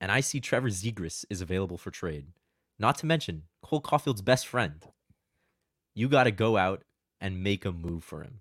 [0.00, 2.26] and I see Trevor Zegras is available for trade,
[2.78, 4.84] not to mention Cole Caufield's best friend,
[5.94, 6.82] you got to go out
[7.20, 8.40] and make a move for him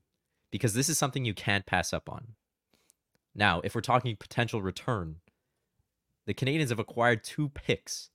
[0.51, 2.33] because this is something you can't pass up on.
[3.33, 5.17] Now, if we're talking potential return,
[6.25, 8.09] the Canadiens have acquired two picks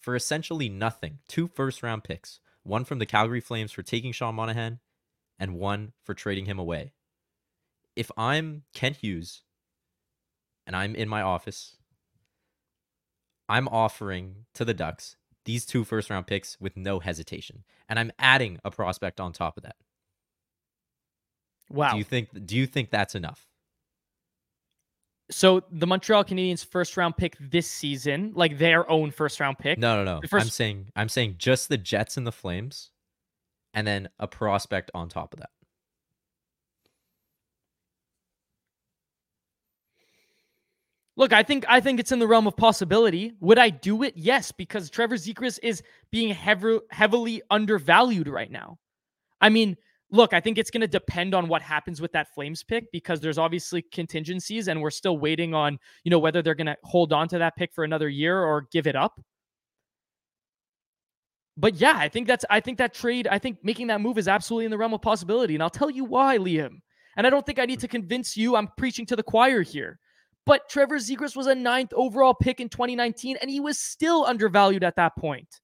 [0.00, 4.34] for essentially nothing two first round picks one from the Calgary Flames for taking Sean
[4.34, 4.80] Monahan,
[5.38, 6.92] and one for trading him away.
[7.96, 9.42] If I'm Kent Hughes
[10.66, 11.76] and I'm in my office,
[13.48, 17.64] I'm offering to the Ducks these two first round picks with no hesitation.
[17.88, 19.76] And I'm adding a prospect on top of that.
[21.70, 21.92] Wow.
[21.92, 23.46] Do you think do you think that's enough?
[25.30, 29.78] So the Montreal Canadiens first round pick this season, like their own first round pick.
[29.78, 30.26] No, no, no.
[30.26, 32.90] First- I'm saying I'm saying just the Jets and the Flames
[33.72, 35.50] and then a prospect on top of that.
[41.16, 43.34] Look, I think I think it's in the realm of possibility.
[43.40, 44.14] Would I do it?
[44.16, 48.78] Yes, because Trevor Zegras is being heavy, heavily undervalued right now.
[49.40, 49.76] I mean,
[50.10, 53.20] look, I think it's going to depend on what happens with that Flames pick because
[53.20, 57.12] there's obviously contingencies, and we're still waiting on you know whether they're going to hold
[57.12, 59.20] on to that pick for another year or give it up.
[61.56, 64.28] But yeah, I think that's I think that trade, I think making that move is
[64.28, 66.80] absolutely in the realm of possibility, and I'll tell you why, Liam.
[67.16, 68.56] And I don't think I need to convince you.
[68.56, 69.98] I'm preaching to the choir here.
[70.46, 74.84] But Trevor Zegras was a ninth overall pick in 2019, and he was still undervalued
[74.84, 75.60] at that point.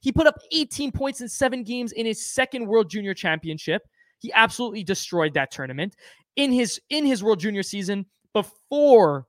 [0.00, 3.82] He put up 18 points in seven games in his second World Junior Championship.
[4.18, 5.96] He absolutely destroyed that tournament.
[6.36, 9.26] In his in his World Junior season before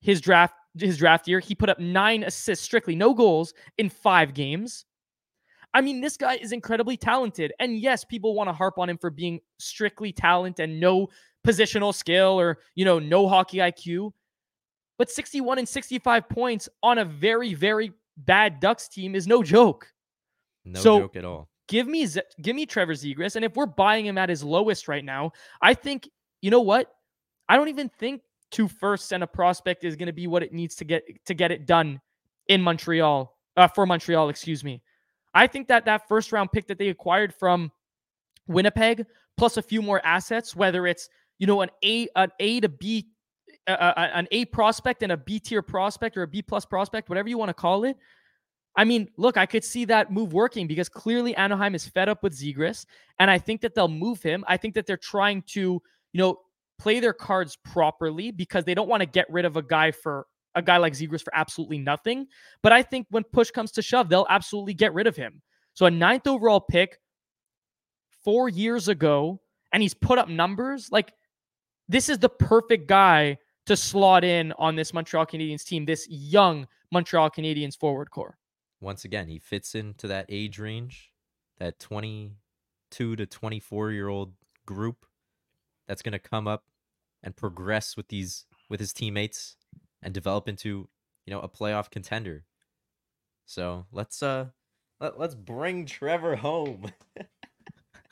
[0.00, 4.34] his draft his draft year, he put up nine assists strictly, no goals in five
[4.34, 4.84] games.
[5.74, 7.52] I mean, this guy is incredibly talented.
[7.58, 11.08] And yes, people want to harp on him for being strictly talent and no
[11.46, 14.12] positional skill or, you know, no hockey IQ.
[14.98, 19.92] But 61 and 65 points on a very, very bad Ducks team is no joke.
[20.64, 21.48] No So- joke at all.
[21.68, 22.06] Give me
[22.42, 25.72] give me Trevor Zegras, and if we're buying him at his lowest right now, I
[25.72, 26.08] think
[26.42, 26.92] you know what?
[27.48, 28.20] I don't even think
[28.50, 31.34] two firsts and a prospect is going to be what it needs to get to
[31.34, 32.00] get it done
[32.48, 34.28] in Montreal uh, for Montreal.
[34.28, 34.82] Excuse me.
[35.34, 37.72] I think that that first round pick that they acquired from
[38.48, 39.06] Winnipeg,
[39.38, 43.08] plus a few more assets, whether it's you know an A an A to B,
[43.66, 47.38] an A prospect and a B tier prospect or a B plus prospect, whatever you
[47.38, 47.96] want to call it.
[48.74, 52.22] I mean, look, I could see that move working because clearly Anaheim is fed up
[52.22, 52.86] with Zegras,
[53.18, 54.44] and I think that they'll move him.
[54.48, 55.82] I think that they're trying to, you
[56.14, 56.38] know,
[56.78, 60.26] play their cards properly because they don't want to get rid of a guy for
[60.54, 62.26] a guy like Zegras for absolutely nothing.
[62.62, 65.42] But I think when push comes to shove, they'll absolutely get rid of him.
[65.74, 66.98] So a ninth overall pick
[68.24, 69.40] four years ago,
[69.72, 71.12] and he's put up numbers like
[71.88, 76.66] this is the perfect guy to slot in on this Montreal Canadiens team, this young
[76.90, 78.36] Montreal Canadiens forward core.
[78.80, 81.12] Once again, he fits into that age range,
[81.58, 84.32] that 22 to 24 year old
[84.66, 85.06] group
[85.86, 86.64] that's going to come up
[87.22, 89.56] and progress with these with his teammates
[90.02, 90.88] and develop into,
[91.26, 92.44] you know, a playoff contender.
[93.46, 94.46] So, let's uh
[95.00, 96.86] let, let's bring Trevor home.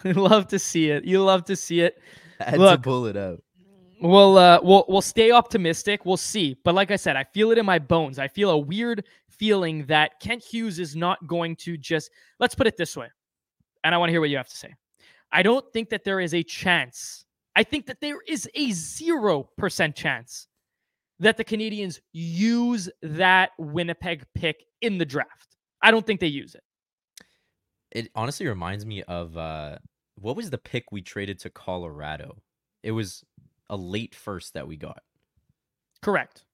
[0.05, 1.05] We love to see it.
[1.05, 2.01] You love to see it.
[2.41, 2.77] Had Look.
[2.77, 3.43] to pull it out.
[4.01, 6.07] We'll uh we'll we'll stay optimistic.
[6.07, 6.57] We'll see.
[6.65, 8.19] But like I said, I feel it in my bones.
[8.19, 12.67] I feel a weird feeling that Kent Hughes is not going to just let's put
[12.67, 13.09] it this way.
[13.85, 14.75] And I want to hear what you have to say.
[15.33, 17.25] I don't think that there is a chance.
[17.55, 20.47] I think that there is a 0% chance
[21.19, 25.57] that the Canadiens use that Winnipeg pick in the draft.
[25.83, 26.63] I don't think they use it.
[27.91, 29.79] It honestly reminds me of uh
[30.15, 32.43] what was the pick we traded to Colorado?
[32.83, 33.25] It was
[33.71, 35.03] a late first that we got.
[36.03, 36.45] Correct.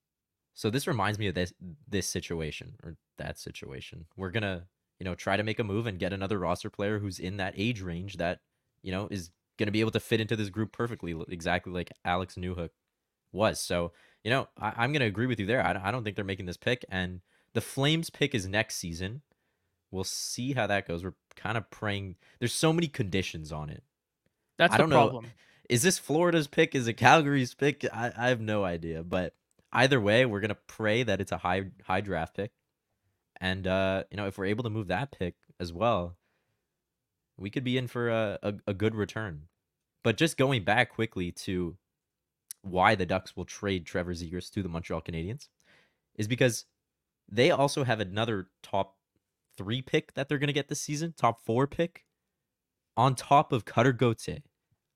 [0.55, 1.52] So this reminds me of this
[1.88, 4.07] this situation or that situation.
[4.16, 4.66] We're gonna,
[5.00, 7.55] you know, try to make a move and get another roster player who's in that
[7.57, 8.40] age range that,
[8.83, 12.35] you know, is gonna be able to fit into this group perfectly, exactly like Alex
[12.37, 12.70] Newhook
[13.33, 13.61] was.
[13.61, 13.92] So,
[14.24, 15.64] you know, I, I'm gonna agree with you there.
[15.64, 17.20] I, don't- I don't think they're making this pick, and
[17.55, 19.22] the Flames pick is next season.
[19.90, 21.05] We'll see how that goes.
[21.05, 22.16] We're kind of praying.
[22.38, 23.83] There's so many conditions on it.
[24.59, 25.22] That's I the don't know.
[25.68, 26.74] Is this Florida's pick?
[26.74, 27.85] Is it Calgary's pick?
[27.92, 29.02] I, I have no idea.
[29.02, 29.35] But
[29.72, 32.52] either way, we're gonna pray that it's a high high draft pick.
[33.40, 36.16] And uh, you know, if we're able to move that pick as well,
[37.37, 39.42] we could be in for a, a, a good return.
[40.02, 41.76] But just going back quickly to
[42.62, 45.48] why the Ducks will trade Trevor Zegras to the Montreal Canadiens
[46.16, 46.64] is because
[47.29, 48.96] they also have another top
[49.57, 52.05] three pick that they're going to get this season, top four pick,
[52.96, 54.38] on top of Cutter Gauthier,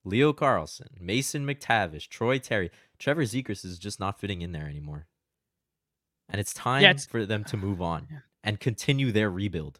[0.03, 2.71] Leo Carlsson, Mason McTavish, Troy Terry.
[2.97, 5.07] Trevor Zegras is just not fitting in there anymore.
[6.29, 8.07] And it's time it's- for them to move on
[8.43, 9.79] and continue their rebuild.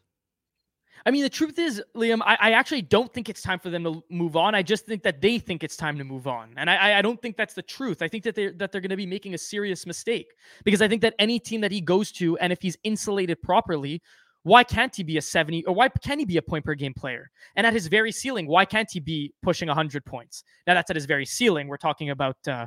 [1.04, 3.82] I mean, the truth is, Liam, I, I actually don't think it's time for them
[3.82, 4.54] to move on.
[4.54, 7.02] I just think that they think it's time to move on, and I, I- I
[7.02, 8.02] don't think that's the truth.
[8.02, 10.28] I think that they're that they're going to be making a serious mistake
[10.64, 14.00] because I think that any team that he goes to, and if he's insulated properly,
[14.44, 16.94] why can't he be a seventy or why can he be a point per game
[16.94, 17.30] player?
[17.56, 20.44] And at his very ceiling, why can't he be pushing hundred points?
[20.66, 21.68] Now that's at his very ceiling.
[21.68, 22.66] We're talking about uh,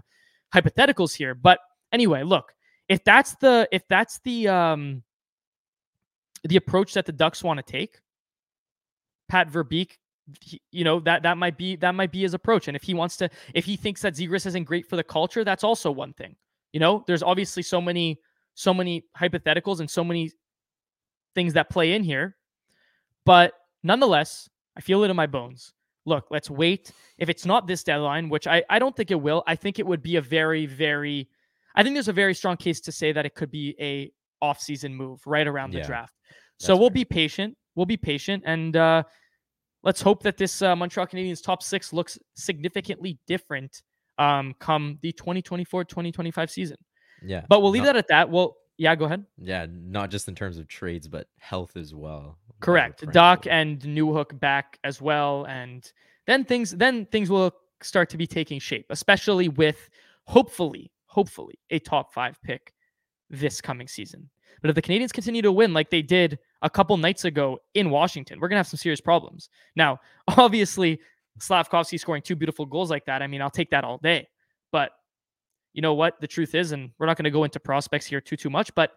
[0.54, 1.60] hypotheticals here, but
[1.92, 2.54] anyway, look,
[2.88, 5.04] if that's the if that's the um
[6.46, 8.00] the approach that the Ducks want to take.
[9.28, 9.98] Pat Verbeek,
[10.42, 12.68] he- you know that that might be that might be his approach.
[12.68, 15.44] And if he wants to, if he thinks that Zegras isn't great for the culture,
[15.44, 16.36] that's also one thing.
[16.74, 18.20] You know, there's obviously so many
[18.54, 20.32] so many hypotheticals and so many
[21.36, 22.36] things that play in here,
[23.26, 25.74] but nonetheless, I feel it in my bones.
[26.06, 26.92] Look, let's wait.
[27.18, 29.86] If it's not this deadline, which I I don't think it will, I think it
[29.86, 31.30] would be a very very,
[31.76, 34.94] I think there's a very strong case to say that it could be a off-season
[34.94, 36.14] move right around the Yeah, draft.
[36.60, 36.94] So we'll fair.
[36.96, 37.58] be patient.
[37.76, 39.04] We'll be patient, and uh,
[39.84, 43.82] let's hope that this uh, Montreal Canadiens top six looks significantly different
[44.18, 46.78] um, come the 2024-2025 season.
[47.22, 47.42] Yeah.
[47.50, 48.30] But we'll leave not- that at that.
[48.30, 49.26] Well, yeah, go ahead.
[49.38, 52.38] Yeah, not just in terms of trades, but health as well.
[52.60, 53.06] Correct.
[53.08, 55.90] Dach and Newhook back as well, and
[56.28, 59.90] then things then things will start to be taking shape, especially with
[60.26, 62.74] hopefully, hopefully a top five pick
[63.30, 64.30] this coming season.
[64.62, 67.90] But if the Canadiens continue to win like they did a couple nights ago in
[67.90, 69.50] Washington, we're gonna have some serious problems.
[69.76, 71.00] Now, obviously,
[71.40, 73.22] Slafkovsky scoring two beautiful goals like that.
[73.22, 74.28] I mean, I'll take that all day.
[74.72, 74.92] But
[75.76, 76.20] you know what?
[76.22, 78.74] The truth is, and we're not going to go into prospects here too too much,
[78.76, 78.94] but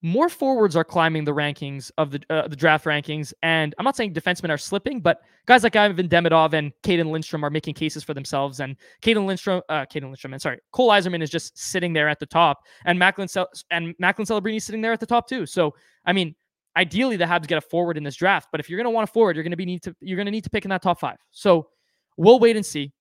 [0.00, 3.96] more forwards are climbing the rankings of the uh, the draft rankings, and I'm not
[3.96, 8.04] saying defensemen are slipping, but guys like Ivan Demidov and Cayden Lindstrom are making cases
[8.04, 8.60] for themselves.
[8.60, 12.26] And Cayden Lindstrom, uh, Lindstrom, and sorry, Cole Eiserman is just sitting there at the
[12.26, 15.46] top, and Macklin Cel- and Macklin Celebrini is sitting there at the top too.
[15.46, 15.74] So
[16.04, 16.36] I mean,
[16.76, 19.08] ideally the Habs get a forward in this draft, but if you're going to want
[19.08, 20.68] a forward, you're going to be need to you're going to need to pick in
[20.68, 21.16] that top five.
[21.32, 21.70] So
[22.16, 22.92] we'll wait and see.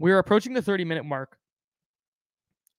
[0.00, 1.37] We're approaching the 30 minute mark.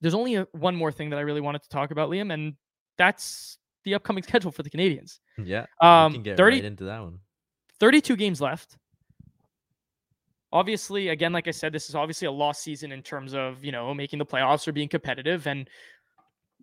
[0.01, 2.53] There's only a, one more thing that I really wanted to talk about, Liam, and
[2.97, 5.19] that's the upcoming schedule for the Canadiens.
[5.43, 5.65] Yeah.
[5.81, 7.19] Um, can get 30 right into that one.
[7.79, 8.77] 32 games left.
[10.51, 13.71] Obviously, again, like I said, this is obviously a lost season in terms of, you
[13.71, 15.69] know, making the playoffs or being competitive and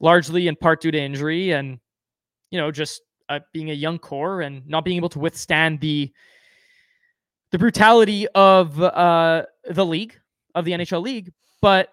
[0.00, 1.78] largely in part due to injury and,
[2.50, 6.12] you know, just uh, being a young core and not being able to withstand the
[7.52, 10.18] the brutality of uh, the league,
[10.54, 11.32] of the NHL league.
[11.62, 11.90] But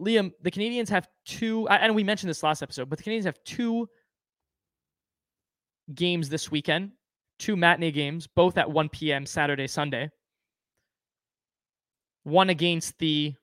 [0.00, 3.42] Liam, the Canadiens have two, and we mentioned this last episode, but the Canadiens have
[3.44, 3.88] two
[5.94, 6.92] games this weekend,
[7.38, 9.24] two matinee games, both at 1 p.m.
[9.24, 10.10] Saturday, Sunday.
[12.24, 13.34] One against the,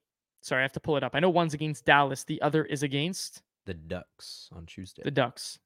[0.42, 1.16] sorry, I have to pull it up.
[1.16, 5.02] I know one's against Dallas, the other is against The Ducks on Tuesday.
[5.04, 5.58] the Ducks.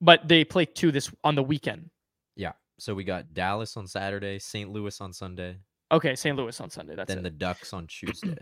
[0.00, 1.90] But they play two this on the weekend.
[2.36, 2.52] yeah.
[2.80, 4.70] So we got Dallas on Saturday, St.
[4.70, 5.56] Louis on Sunday,
[5.90, 6.36] Okay, St.
[6.36, 6.94] Louis on Sunday.
[6.94, 7.22] That's then it.
[7.22, 8.36] the Ducks on Tuesday.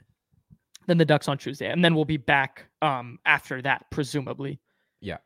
[0.87, 4.61] Then the Ducks on Tuesday, and then we'll be back um after that, presumably.
[5.01, 5.18] yeah.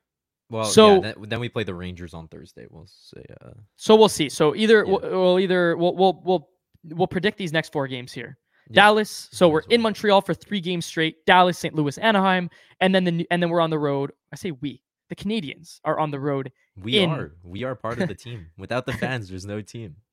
[0.50, 2.66] Well, So- yeah, then, then we play the Rangers on Thursday.
[2.68, 4.28] We'll say uh So we'll see.
[4.28, 4.90] So either Yeah.
[4.90, 6.48] we'll, we'll either we'll we'll we'll
[6.84, 8.36] we'll predict these next four games here.
[8.68, 9.28] Yeah, Dallas.
[9.32, 9.80] So we're in.
[9.80, 11.24] Montreal for three games straight.
[11.26, 11.74] Dallas, St.
[11.74, 12.48] Louis, Anaheim,
[12.80, 14.12] and then the new- and then we're on the road.
[14.32, 14.82] I say we.
[15.08, 16.52] The Canadiens are on the road.
[16.76, 17.32] we in- are.
[17.42, 18.46] We are part of the team.
[18.58, 19.96] Without the fans, there's no team.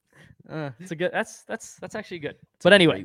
[0.50, 1.12] Uh, it's a good.
[1.12, 2.36] That's that's that's actually good.
[2.56, 3.04] It's But anyway.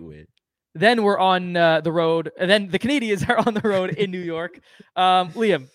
[0.74, 2.30] Then we're on uh, the road.
[2.38, 4.60] And then the Canadiens are on the road in New York.
[4.96, 5.68] Um, Liam,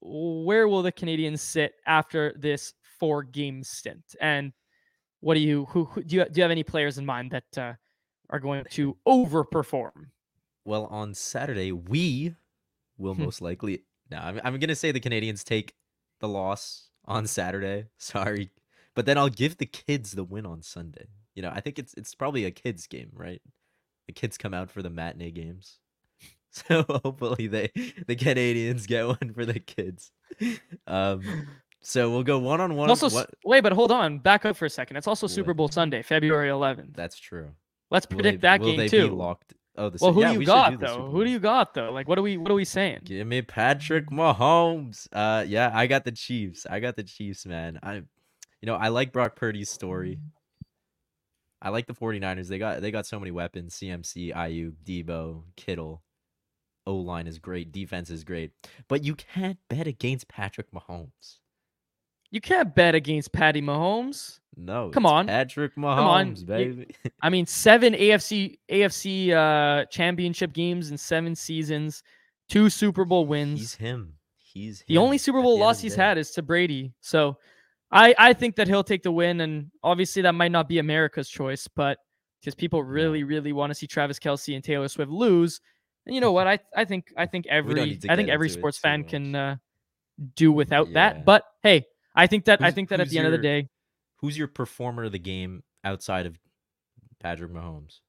[0.00, 4.16] where will the Canadiens sit after this four game stint?
[4.20, 4.52] And
[5.20, 7.58] what do you who, who do you do you have any players in mind that
[7.58, 7.72] uh,
[8.30, 10.06] are going to overperform?
[10.64, 12.34] Well, on Saturday, we
[12.98, 13.24] will Hmm.
[13.24, 13.82] most likely.
[14.10, 15.74] No, I'm, I'm going to say the Canadiens take
[16.20, 17.86] the loss on Saturday.
[17.98, 18.50] Sorry.
[18.94, 21.06] But then I'll give the kids the win on Sunday.
[21.34, 23.40] You know, I think it's it's probably a kids game, right?
[24.08, 25.78] The kids come out for the matinee games.
[26.50, 27.70] So hopefully they
[28.06, 30.10] the Canadiens get one for the kids.
[30.86, 31.22] Um
[31.82, 32.88] so we'll go one on one.
[32.88, 34.96] Also wait, but hold on, back up for a second.
[34.96, 36.96] It's also Super Bowl Sunday, February 11th.
[36.96, 37.50] That's true.
[37.90, 39.10] Let's predict they, that will game they too.
[39.10, 41.08] be locked Oh, the Well, who yeah, do you should do got though?
[41.10, 41.92] Who do you got though?
[41.92, 43.02] Like, what are we what are we saying?
[43.04, 45.06] Give me Patrick Mahomes.
[45.12, 46.66] Uh, yeah, I got the Chiefs.
[46.68, 47.78] I got the Chiefs, man.
[47.80, 50.18] I, you know, I like Brock Purdy's story.
[51.60, 52.48] I like the 49ers.
[52.48, 53.74] They got they got so many weapons.
[53.74, 56.02] CMC, IU, Deebo, Kittle.
[56.86, 57.70] O line is great.
[57.72, 58.52] Defense is great.
[58.88, 61.38] But you can't bet against Patrick Mahomes.
[62.30, 64.38] You can't bet against Patty Mahomes.
[64.56, 64.90] No.
[64.90, 65.26] Come on.
[65.26, 65.82] Patrick on.
[66.34, 66.86] Mahomes, You- baby.
[67.22, 72.02] I mean, seven AFC AFC uh, championship games in seven seasons,
[72.48, 73.58] two Super Bowl wins.
[73.60, 74.14] He's him.
[74.36, 76.02] He's The only Super Bowl the loss he's day.
[76.02, 76.92] had is to Brady.
[77.00, 77.36] So
[77.90, 79.40] I, I think that he'll take the win.
[79.40, 81.98] And obviously, that might not be America's choice, but
[82.40, 85.60] because people really, really want to see Travis Kelce and Taylor Swift lose.
[86.06, 86.46] And you know what?
[86.46, 89.10] I, I think I think every I think every sports fan much.
[89.10, 89.56] can uh,
[90.36, 90.94] do without Yeah.
[90.94, 91.24] that.
[91.24, 93.68] But hey, I think that I think that at who's the end of the day,
[94.16, 96.36] Who's your performer of the game outside of
[97.20, 98.00] Patrick Mahomes?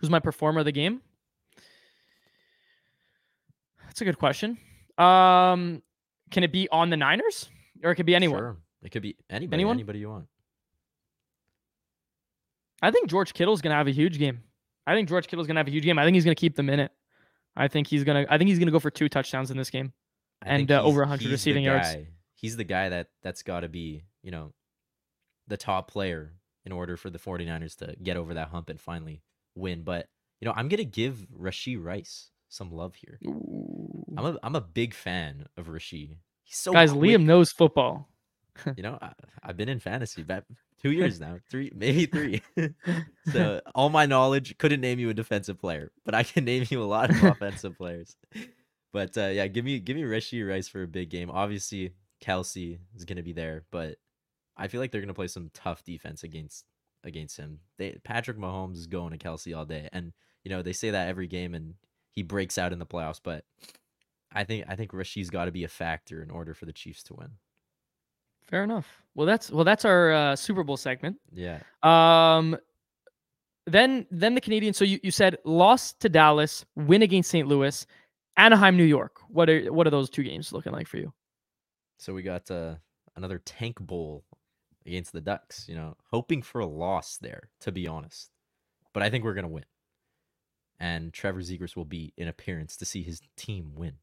[0.00, 1.00] who's my performer of the game?
[3.86, 4.58] That's a good question.
[4.98, 5.82] Um,
[6.30, 7.48] can it be on the Niners
[7.82, 8.38] or it could be anyone?
[8.38, 8.56] Sure.
[8.84, 9.54] It could be anybody.
[9.54, 9.76] Anyone?
[9.76, 10.26] Anybody you want.
[12.82, 14.42] I think George Kittle's gonna have a huge game.
[14.86, 15.98] I think George Kittle's gonna have a huge game.
[15.98, 16.92] I think he's gonna keep them in it.
[17.56, 18.26] I think he's gonna.
[18.28, 19.92] I think he's gonna go for two touchdowns in this game.
[20.42, 21.96] I And, uh, over 100 receiving yards.
[22.34, 24.52] He's the guy that that's got to be, you know,
[25.46, 29.22] the top player in order for the 49ers to get over that hump and finally
[29.54, 29.82] win.
[29.82, 30.08] But,
[30.40, 33.18] you know, I'm going to give Rashee Rice some love here.
[34.16, 36.16] I'm a I'm a big fan of Rashee.
[36.42, 37.12] He's so Guys, quick.
[37.12, 38.08] Liam knows football.
[38.76, 40.44] You know, I, I've been in fantasy about
[40.80, 42.42] two years now, three, maybe three.
[43.32, 46.82] so all my knowledge couldn't name you a defensive player, but I can name you
[46.82, 48.16] a lot of offensive players.
[48.92, 51.30] But uh, yeah, give me give me Rashee Rice for a big game.
[51.30, 53.96] Obviously, Kelce is gonna be there, but
[54.56, 56.64] I feel like they're gonna play some tough defense against
[57.02, 57.60] against him.
[57.78, 60.12] They Patrick Mahomes is going to Kelce all day, and
[60.44, 61.74] you know they say that every game, and
[62.12, 63.20] he breaks out in the playoffs.
[63.22, 63.44] But
[64.32, 67.02] I think I think Rashee's got to be a factor in order for the Chiefs
[67.04, 67.30] to win.
[68.48, 68.86] Fair enough.
[69.14, 71.16] Well, that's well, that's our uh, Super Bowl segment.
[71.32, 71.60] Yeah.
[71.82, 72.56] Um,
[73.66, 74.74] then then the Canadiens.
[74.74, 77.48] So you, you said lost to Dallas, win against St.
[77.48, 77.86] Louis,
[78.36, 79.20] Anaheim, New York.
[79.28, 81.12] What are what are those two games looking like for you?
[81.98, 82.74] So we got uh,
[83.16, 84.24] another tank bowl
[84.86, 88.30] against the Ducks, you know, hoping for a loss there, to be honest.
[88.92, 89.64] But I think we're going to win.
[90.78, 93.94] And Trevor Zegras will be in appearance to see his team win.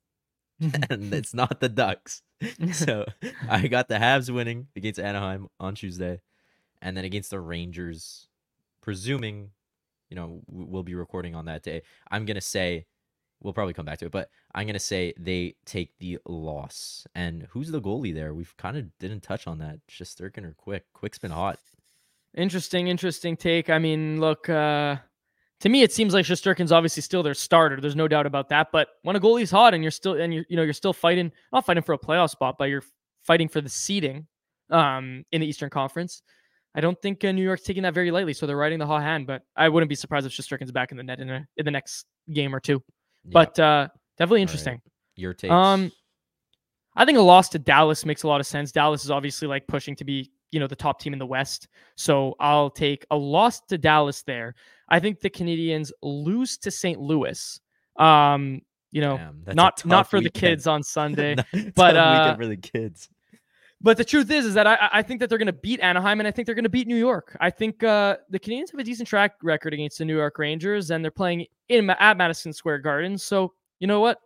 [0.89, 2.22] and it's not the Ducks.
[2.74, 3.05] So
[3.49, 6.22] I got the Habs winning against Anaheim on Tuesday.
[6.82, 8.28] And then against the Rangers,
[8.82, 9.51] presuming,
[10.09, 11.84] you know, we'll be recording on that day.
[12.09, 12.88] I'm going to say,
[13.43, 17.05] we'll probably come back to it, but I'm going to say they take the loss.
[17.14, 18.34] And who's the goalie there?
[18.34, 19.80] We've kind of didn't touch on that.
[19.88, 20.86] Shesterkin or Quick.
[20.93, 21.59] Quick's been hot.
[22.36, 23.70] Interesting, interesting take.
[23.70, 24.95] I mean, look, uh,
[25.62, 27.80] to me, it seems like Shesterkin's obviously still their starter.
[27.80, 28.70] There's no doubt about that.
[28.72, 31.32] But when a goalie's hot and you're still and you you know you're still fighting,
[31.53, 32.84] not fighting for a playoff spot, but you're
[33.24, 34.28] fighting for the seeding
[34.72, 36.24] um, in the Eastern Conference.
[36.74, 39.03] I don't think uh, New York's taking that very lightly, so they're riding the hot
[39.03, 39.28] hand.
[39.28, 41.72] But I wouldn't be surprised if Shesterkin's back in the net in, a, in the
[41.72, 42.82] next game or two.
[43.26, 43.88] But uh,
[44.18, 44.43] definitely right.
[44.43, 44.82] interesting.
[45.16, 45.51] your takes.
[45.51, 45.91] Um,
[46.95, 48.72] I think a loss to Dallas makes a lot of sense.
[48.72, 51.68] Dallas is obviously like pushing to be, you know, the top team in the West.
[51.95, 54.55] So I'll take a loss to Dallas there.
[54.92, 57.00] I think the Canadiens lose to St.
[57.00, 57.60] Louis.
[57.98, 58.62] Um,
[58.92, 61.36] you know, Damn, not not for the kids on Sunday.
[61.54, 63.10] But, weekend uh, for the kids.
[63.84, 65.80] But the truth is, is that I, I- I think that they're going to beat
[65.80, 67.36] Anaheim, and I think they're going to beat New York.
[67.39, 70.92] I think uh, the Canadiens have a decent track record against the New York Rangers,
[70.92, 73.18] and they're playing in at Madison Square Garden.
[73.18, 74.20] So you know what?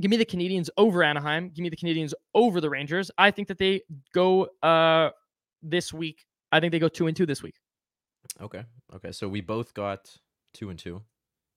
[0.00, 1.50] Give me the Canadiens over Anaheim.
[1.50, 3.10] Give me the Canadiens over the Rangers.
[3.18, 3.82] I think that they
[4.14, 5.10] go uh,
[5.62, 6.24] this week.
[6.52, 7.56] I think they go two and two this week.
[8.40, 8.64] Okay.
[8.94, 9.12] Okay.
[9.12, 10.14] So we both got
[10.54, 11.02] two and two,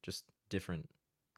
[0.03, 0.89] just different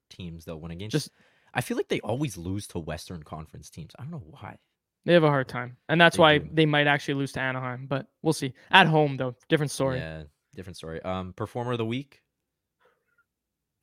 [0.10, 0.92] teams they'll win against.
[0.94, 1.12] Just-
[1.54, 3.92] I feel like they always lose to Western Conference teams.
[3.98, 4.58] I don't know why.
[5.06, 6.50] They have a hard time, and that's They why do.
[6.52, 7.86] they might actually lose to Anaheim.
[7.88, 8.54] But we'll see.
[8.72, 10.00] At home, though, different story.
[10.00, 10.24] Yeah,
[10.56, 11.02] different story.
[11.04, 12.22] Um, performer of the week.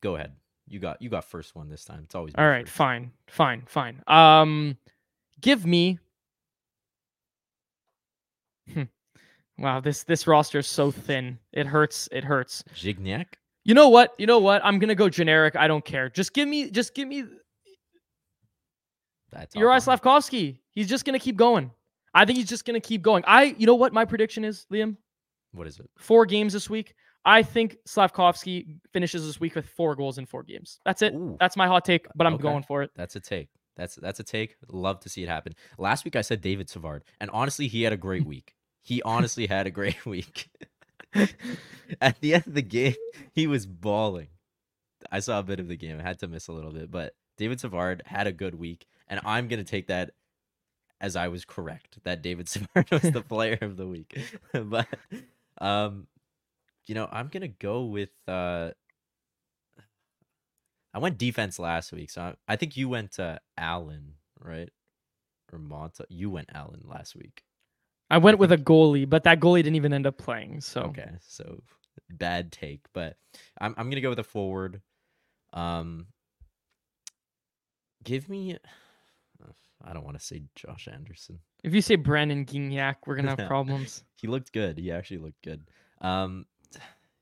[0.03, 0.33] Go ahead.
[0.69, 2.01] You got you got first one this time.
[2.05, 2.77] It's always All right, first.
[2.77, 4.03] fine, fine, fine.
[4.07, 4.77] Um,
[5.41, 5.99] give me.
[9.63, 11.39] Wow, this this roster is so thin.
[11.53, 12.09] It hurts.
[12.13, 12.65] It hurts.
[12.75, 13.27] Gignac.
[13.65, 14.13] You know what?
[14.19, 14.61] You know what?
[14.65, 15.55] I'm gonna go generic.
[15.57, 16.11] I don't care.
[16.11, 16.69] Just give me.
[16.71, 17.25] Just give me
[19.31, 19.79] That's Uri.
[19.79, 20.59] Slafkovsky.
[20.73, 21.71] He's just gonna keep going.
[22.13, 23.23] I think he's just gonna keep going.
[23.27, 23.55] I.
[23.57, 23.93] You know what?
[23.93, 24.97] My prediction is Liam.
[25.53, 25.89] What is it?
[25.97, 26.95] Four games this week.
[27.25, 30.81] I think Slafkovsky finishes this week with four goals in four games.
[30.85, 31.15] That's it.
[31.15, 31.37] Ooh.
[31.39, 32.43] That's my hot take, but I'm Okay.
[32.43, 32.91] going for it.
[32.97, 33.49] That's a take.
[33.77, 34.57] That's that's a take.
[34.69, 35.55] Love to see it happen.
[35.79, 38.55] Last week I said David Savard, and honestly, he had a great week.
[38.83, 40.51] He honestly had a great week.
[42.01, 42.95] At the end of the game,
[43.33, 44.29] he was bawling.
[45.11, 45.99] I saw a bit of the game.
[45.99, 49.21] I had to miss a little bit, but David Savard had a good week, and
[49.25, 50.13] I'm gonna take that
[51.01, 54.19] as I was correct that David Savard was the player of the week.
[54.53, 54.87] but
[55.59, 56.07] um,
[56.87, 58.71] you know, I'm gonna go with uh,
[60.95, 64.71] I went defense last week, so I, I think you went to Allen, right?
[65.53, 66.05] Or Monta.
[66.09, 67.43] You went Allen last week.
[68.13, 70.61] I went with a goalie, but that goalie didn't even end up playing.
[70.61, 71.63] So Okay, so
[72.11, 73.17] bad take, but
[73.59, 74.83] I'm I'm gonna go with a forward.
[75.55, 76.09] Um,
[78.05, 78.59] give me.
[79.85, 81.41] I don't want to say Josh Anderson.
[81.65, 84.05] if you say Brandon Gignac, we're gonna have problems.
[84.15, 84.79] He looked good.
[84.79, 85.63] He actually looked good.
[86.03, 86.45] Um,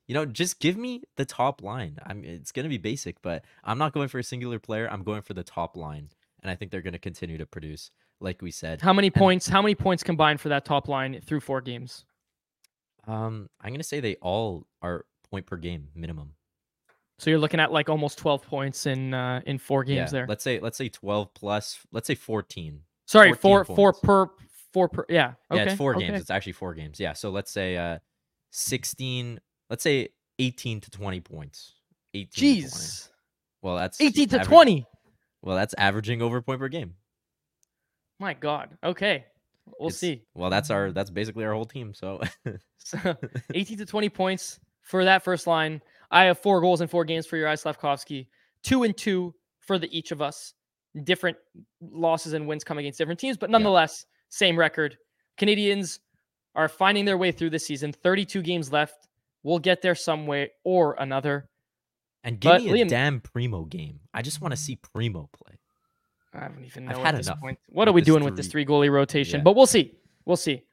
[0.08, 1.98] you know, just give me the top line.
[2.04, 2.24] I'm.
[2.24, 4.90] It's gonna be basic, but I'm not going for a singular player.
[4.90, 6.08] I'm going for the top line,
[6.42, 8.80] and I think they're gonna continue to produce, like we said.
[8.80, 9.48] How many points?
[9.48, 12.04] How many points combined for that top line through four games?
[13.06, 16.32] Um, I'm gonna say they all are point per game minimum.
[17.18, 20.26] So you're looking at like almost 12 points in uh, in four games yeah, there.
[20.26, 21.78] let's say let's say 12 plus.
[21.92, 22.80] Let's say 14.
[23.06, 24.26] Sorry, 14 four four per
[24.72, 25.04] four per.
[25.08, 25.34] Yeah.
[25.50, 25.62] Okay.
[25.62, 26.06] Yeah, it's four okay.
[26.06, 26.20] games.
[26.20, 26.98] It's actually four games.
[27.00, 27.12] Yeah.
[27.12, 27.98] So let's say uh
[28.52, 30.08] 16, let's say
[30.38, 31.74] 18 to 20 points.
[32.14, 32.62] 18 to 20.
[32.62, 33.08] Jeez.
[33.62, 34.86] Well, that's 18 to average- 20.
[35.42, 36.94] Well, that's averaging over point per game.
[38.20, 38.76] My God.
[38.84, 39.24] Okay.
[39.78, 40.22] We'll It's- see.
[40.34, 41.94] Well, that's our that's basically our whole team.
[41.94, 42.20] So
[42.78, 43.16] So
[43.54, 45.80] 18 to 20 points for that first line.
[46.10, 48.26] I have four goals in four games for your Slafkovsky,
[48.62, 50.54] two and two for the each of us.
[51.04, 51.36] Different
[51.80, 54.96] losses and wins come against different teams, but nonetheless, same record.
[55.38, 56.00] Canadiens
[56.56, 57.92] are finding their way through the season.
[57.92, 59.06] 32 games left.
[59.44, 61.48] We'll get there some way or another.
[62.24, 64.00] and give But me a Liam- damn Primeau game.
[64.12, 65.59] I just want to see Primeau play.
[66.32, 67.58] I don't even I've know had at this enough point.
[67.68, 69.40] What are we doing with this three- three goalie rotation?
[69.40, 69.44] Yeah.
[69.44, 69.94] But we'll see.
[70.24, 70.64] We'll see.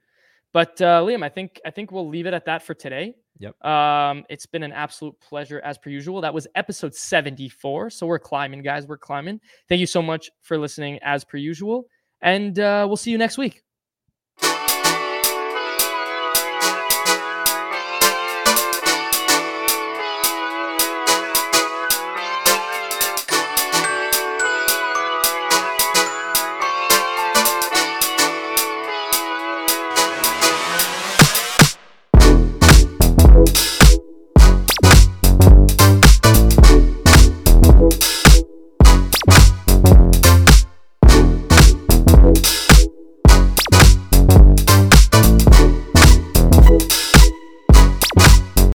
[0.54, 3.16] But uh, Liam, I think I think we'll leave it at that for today.
[3.40, 3.64] Yep.
[3.64, 6.22] Um, it's been an absolute pleasure as per usual.
[6.22, 7.92] That was episode 74.
[7.92, 8.88] So we're climbing, guys.
[8.88, 9.40] We're climbing.
[9.70, 11.86] Thank you so much for listening as per usual.
[12.22, 13.62] And uh, we'll see you next week.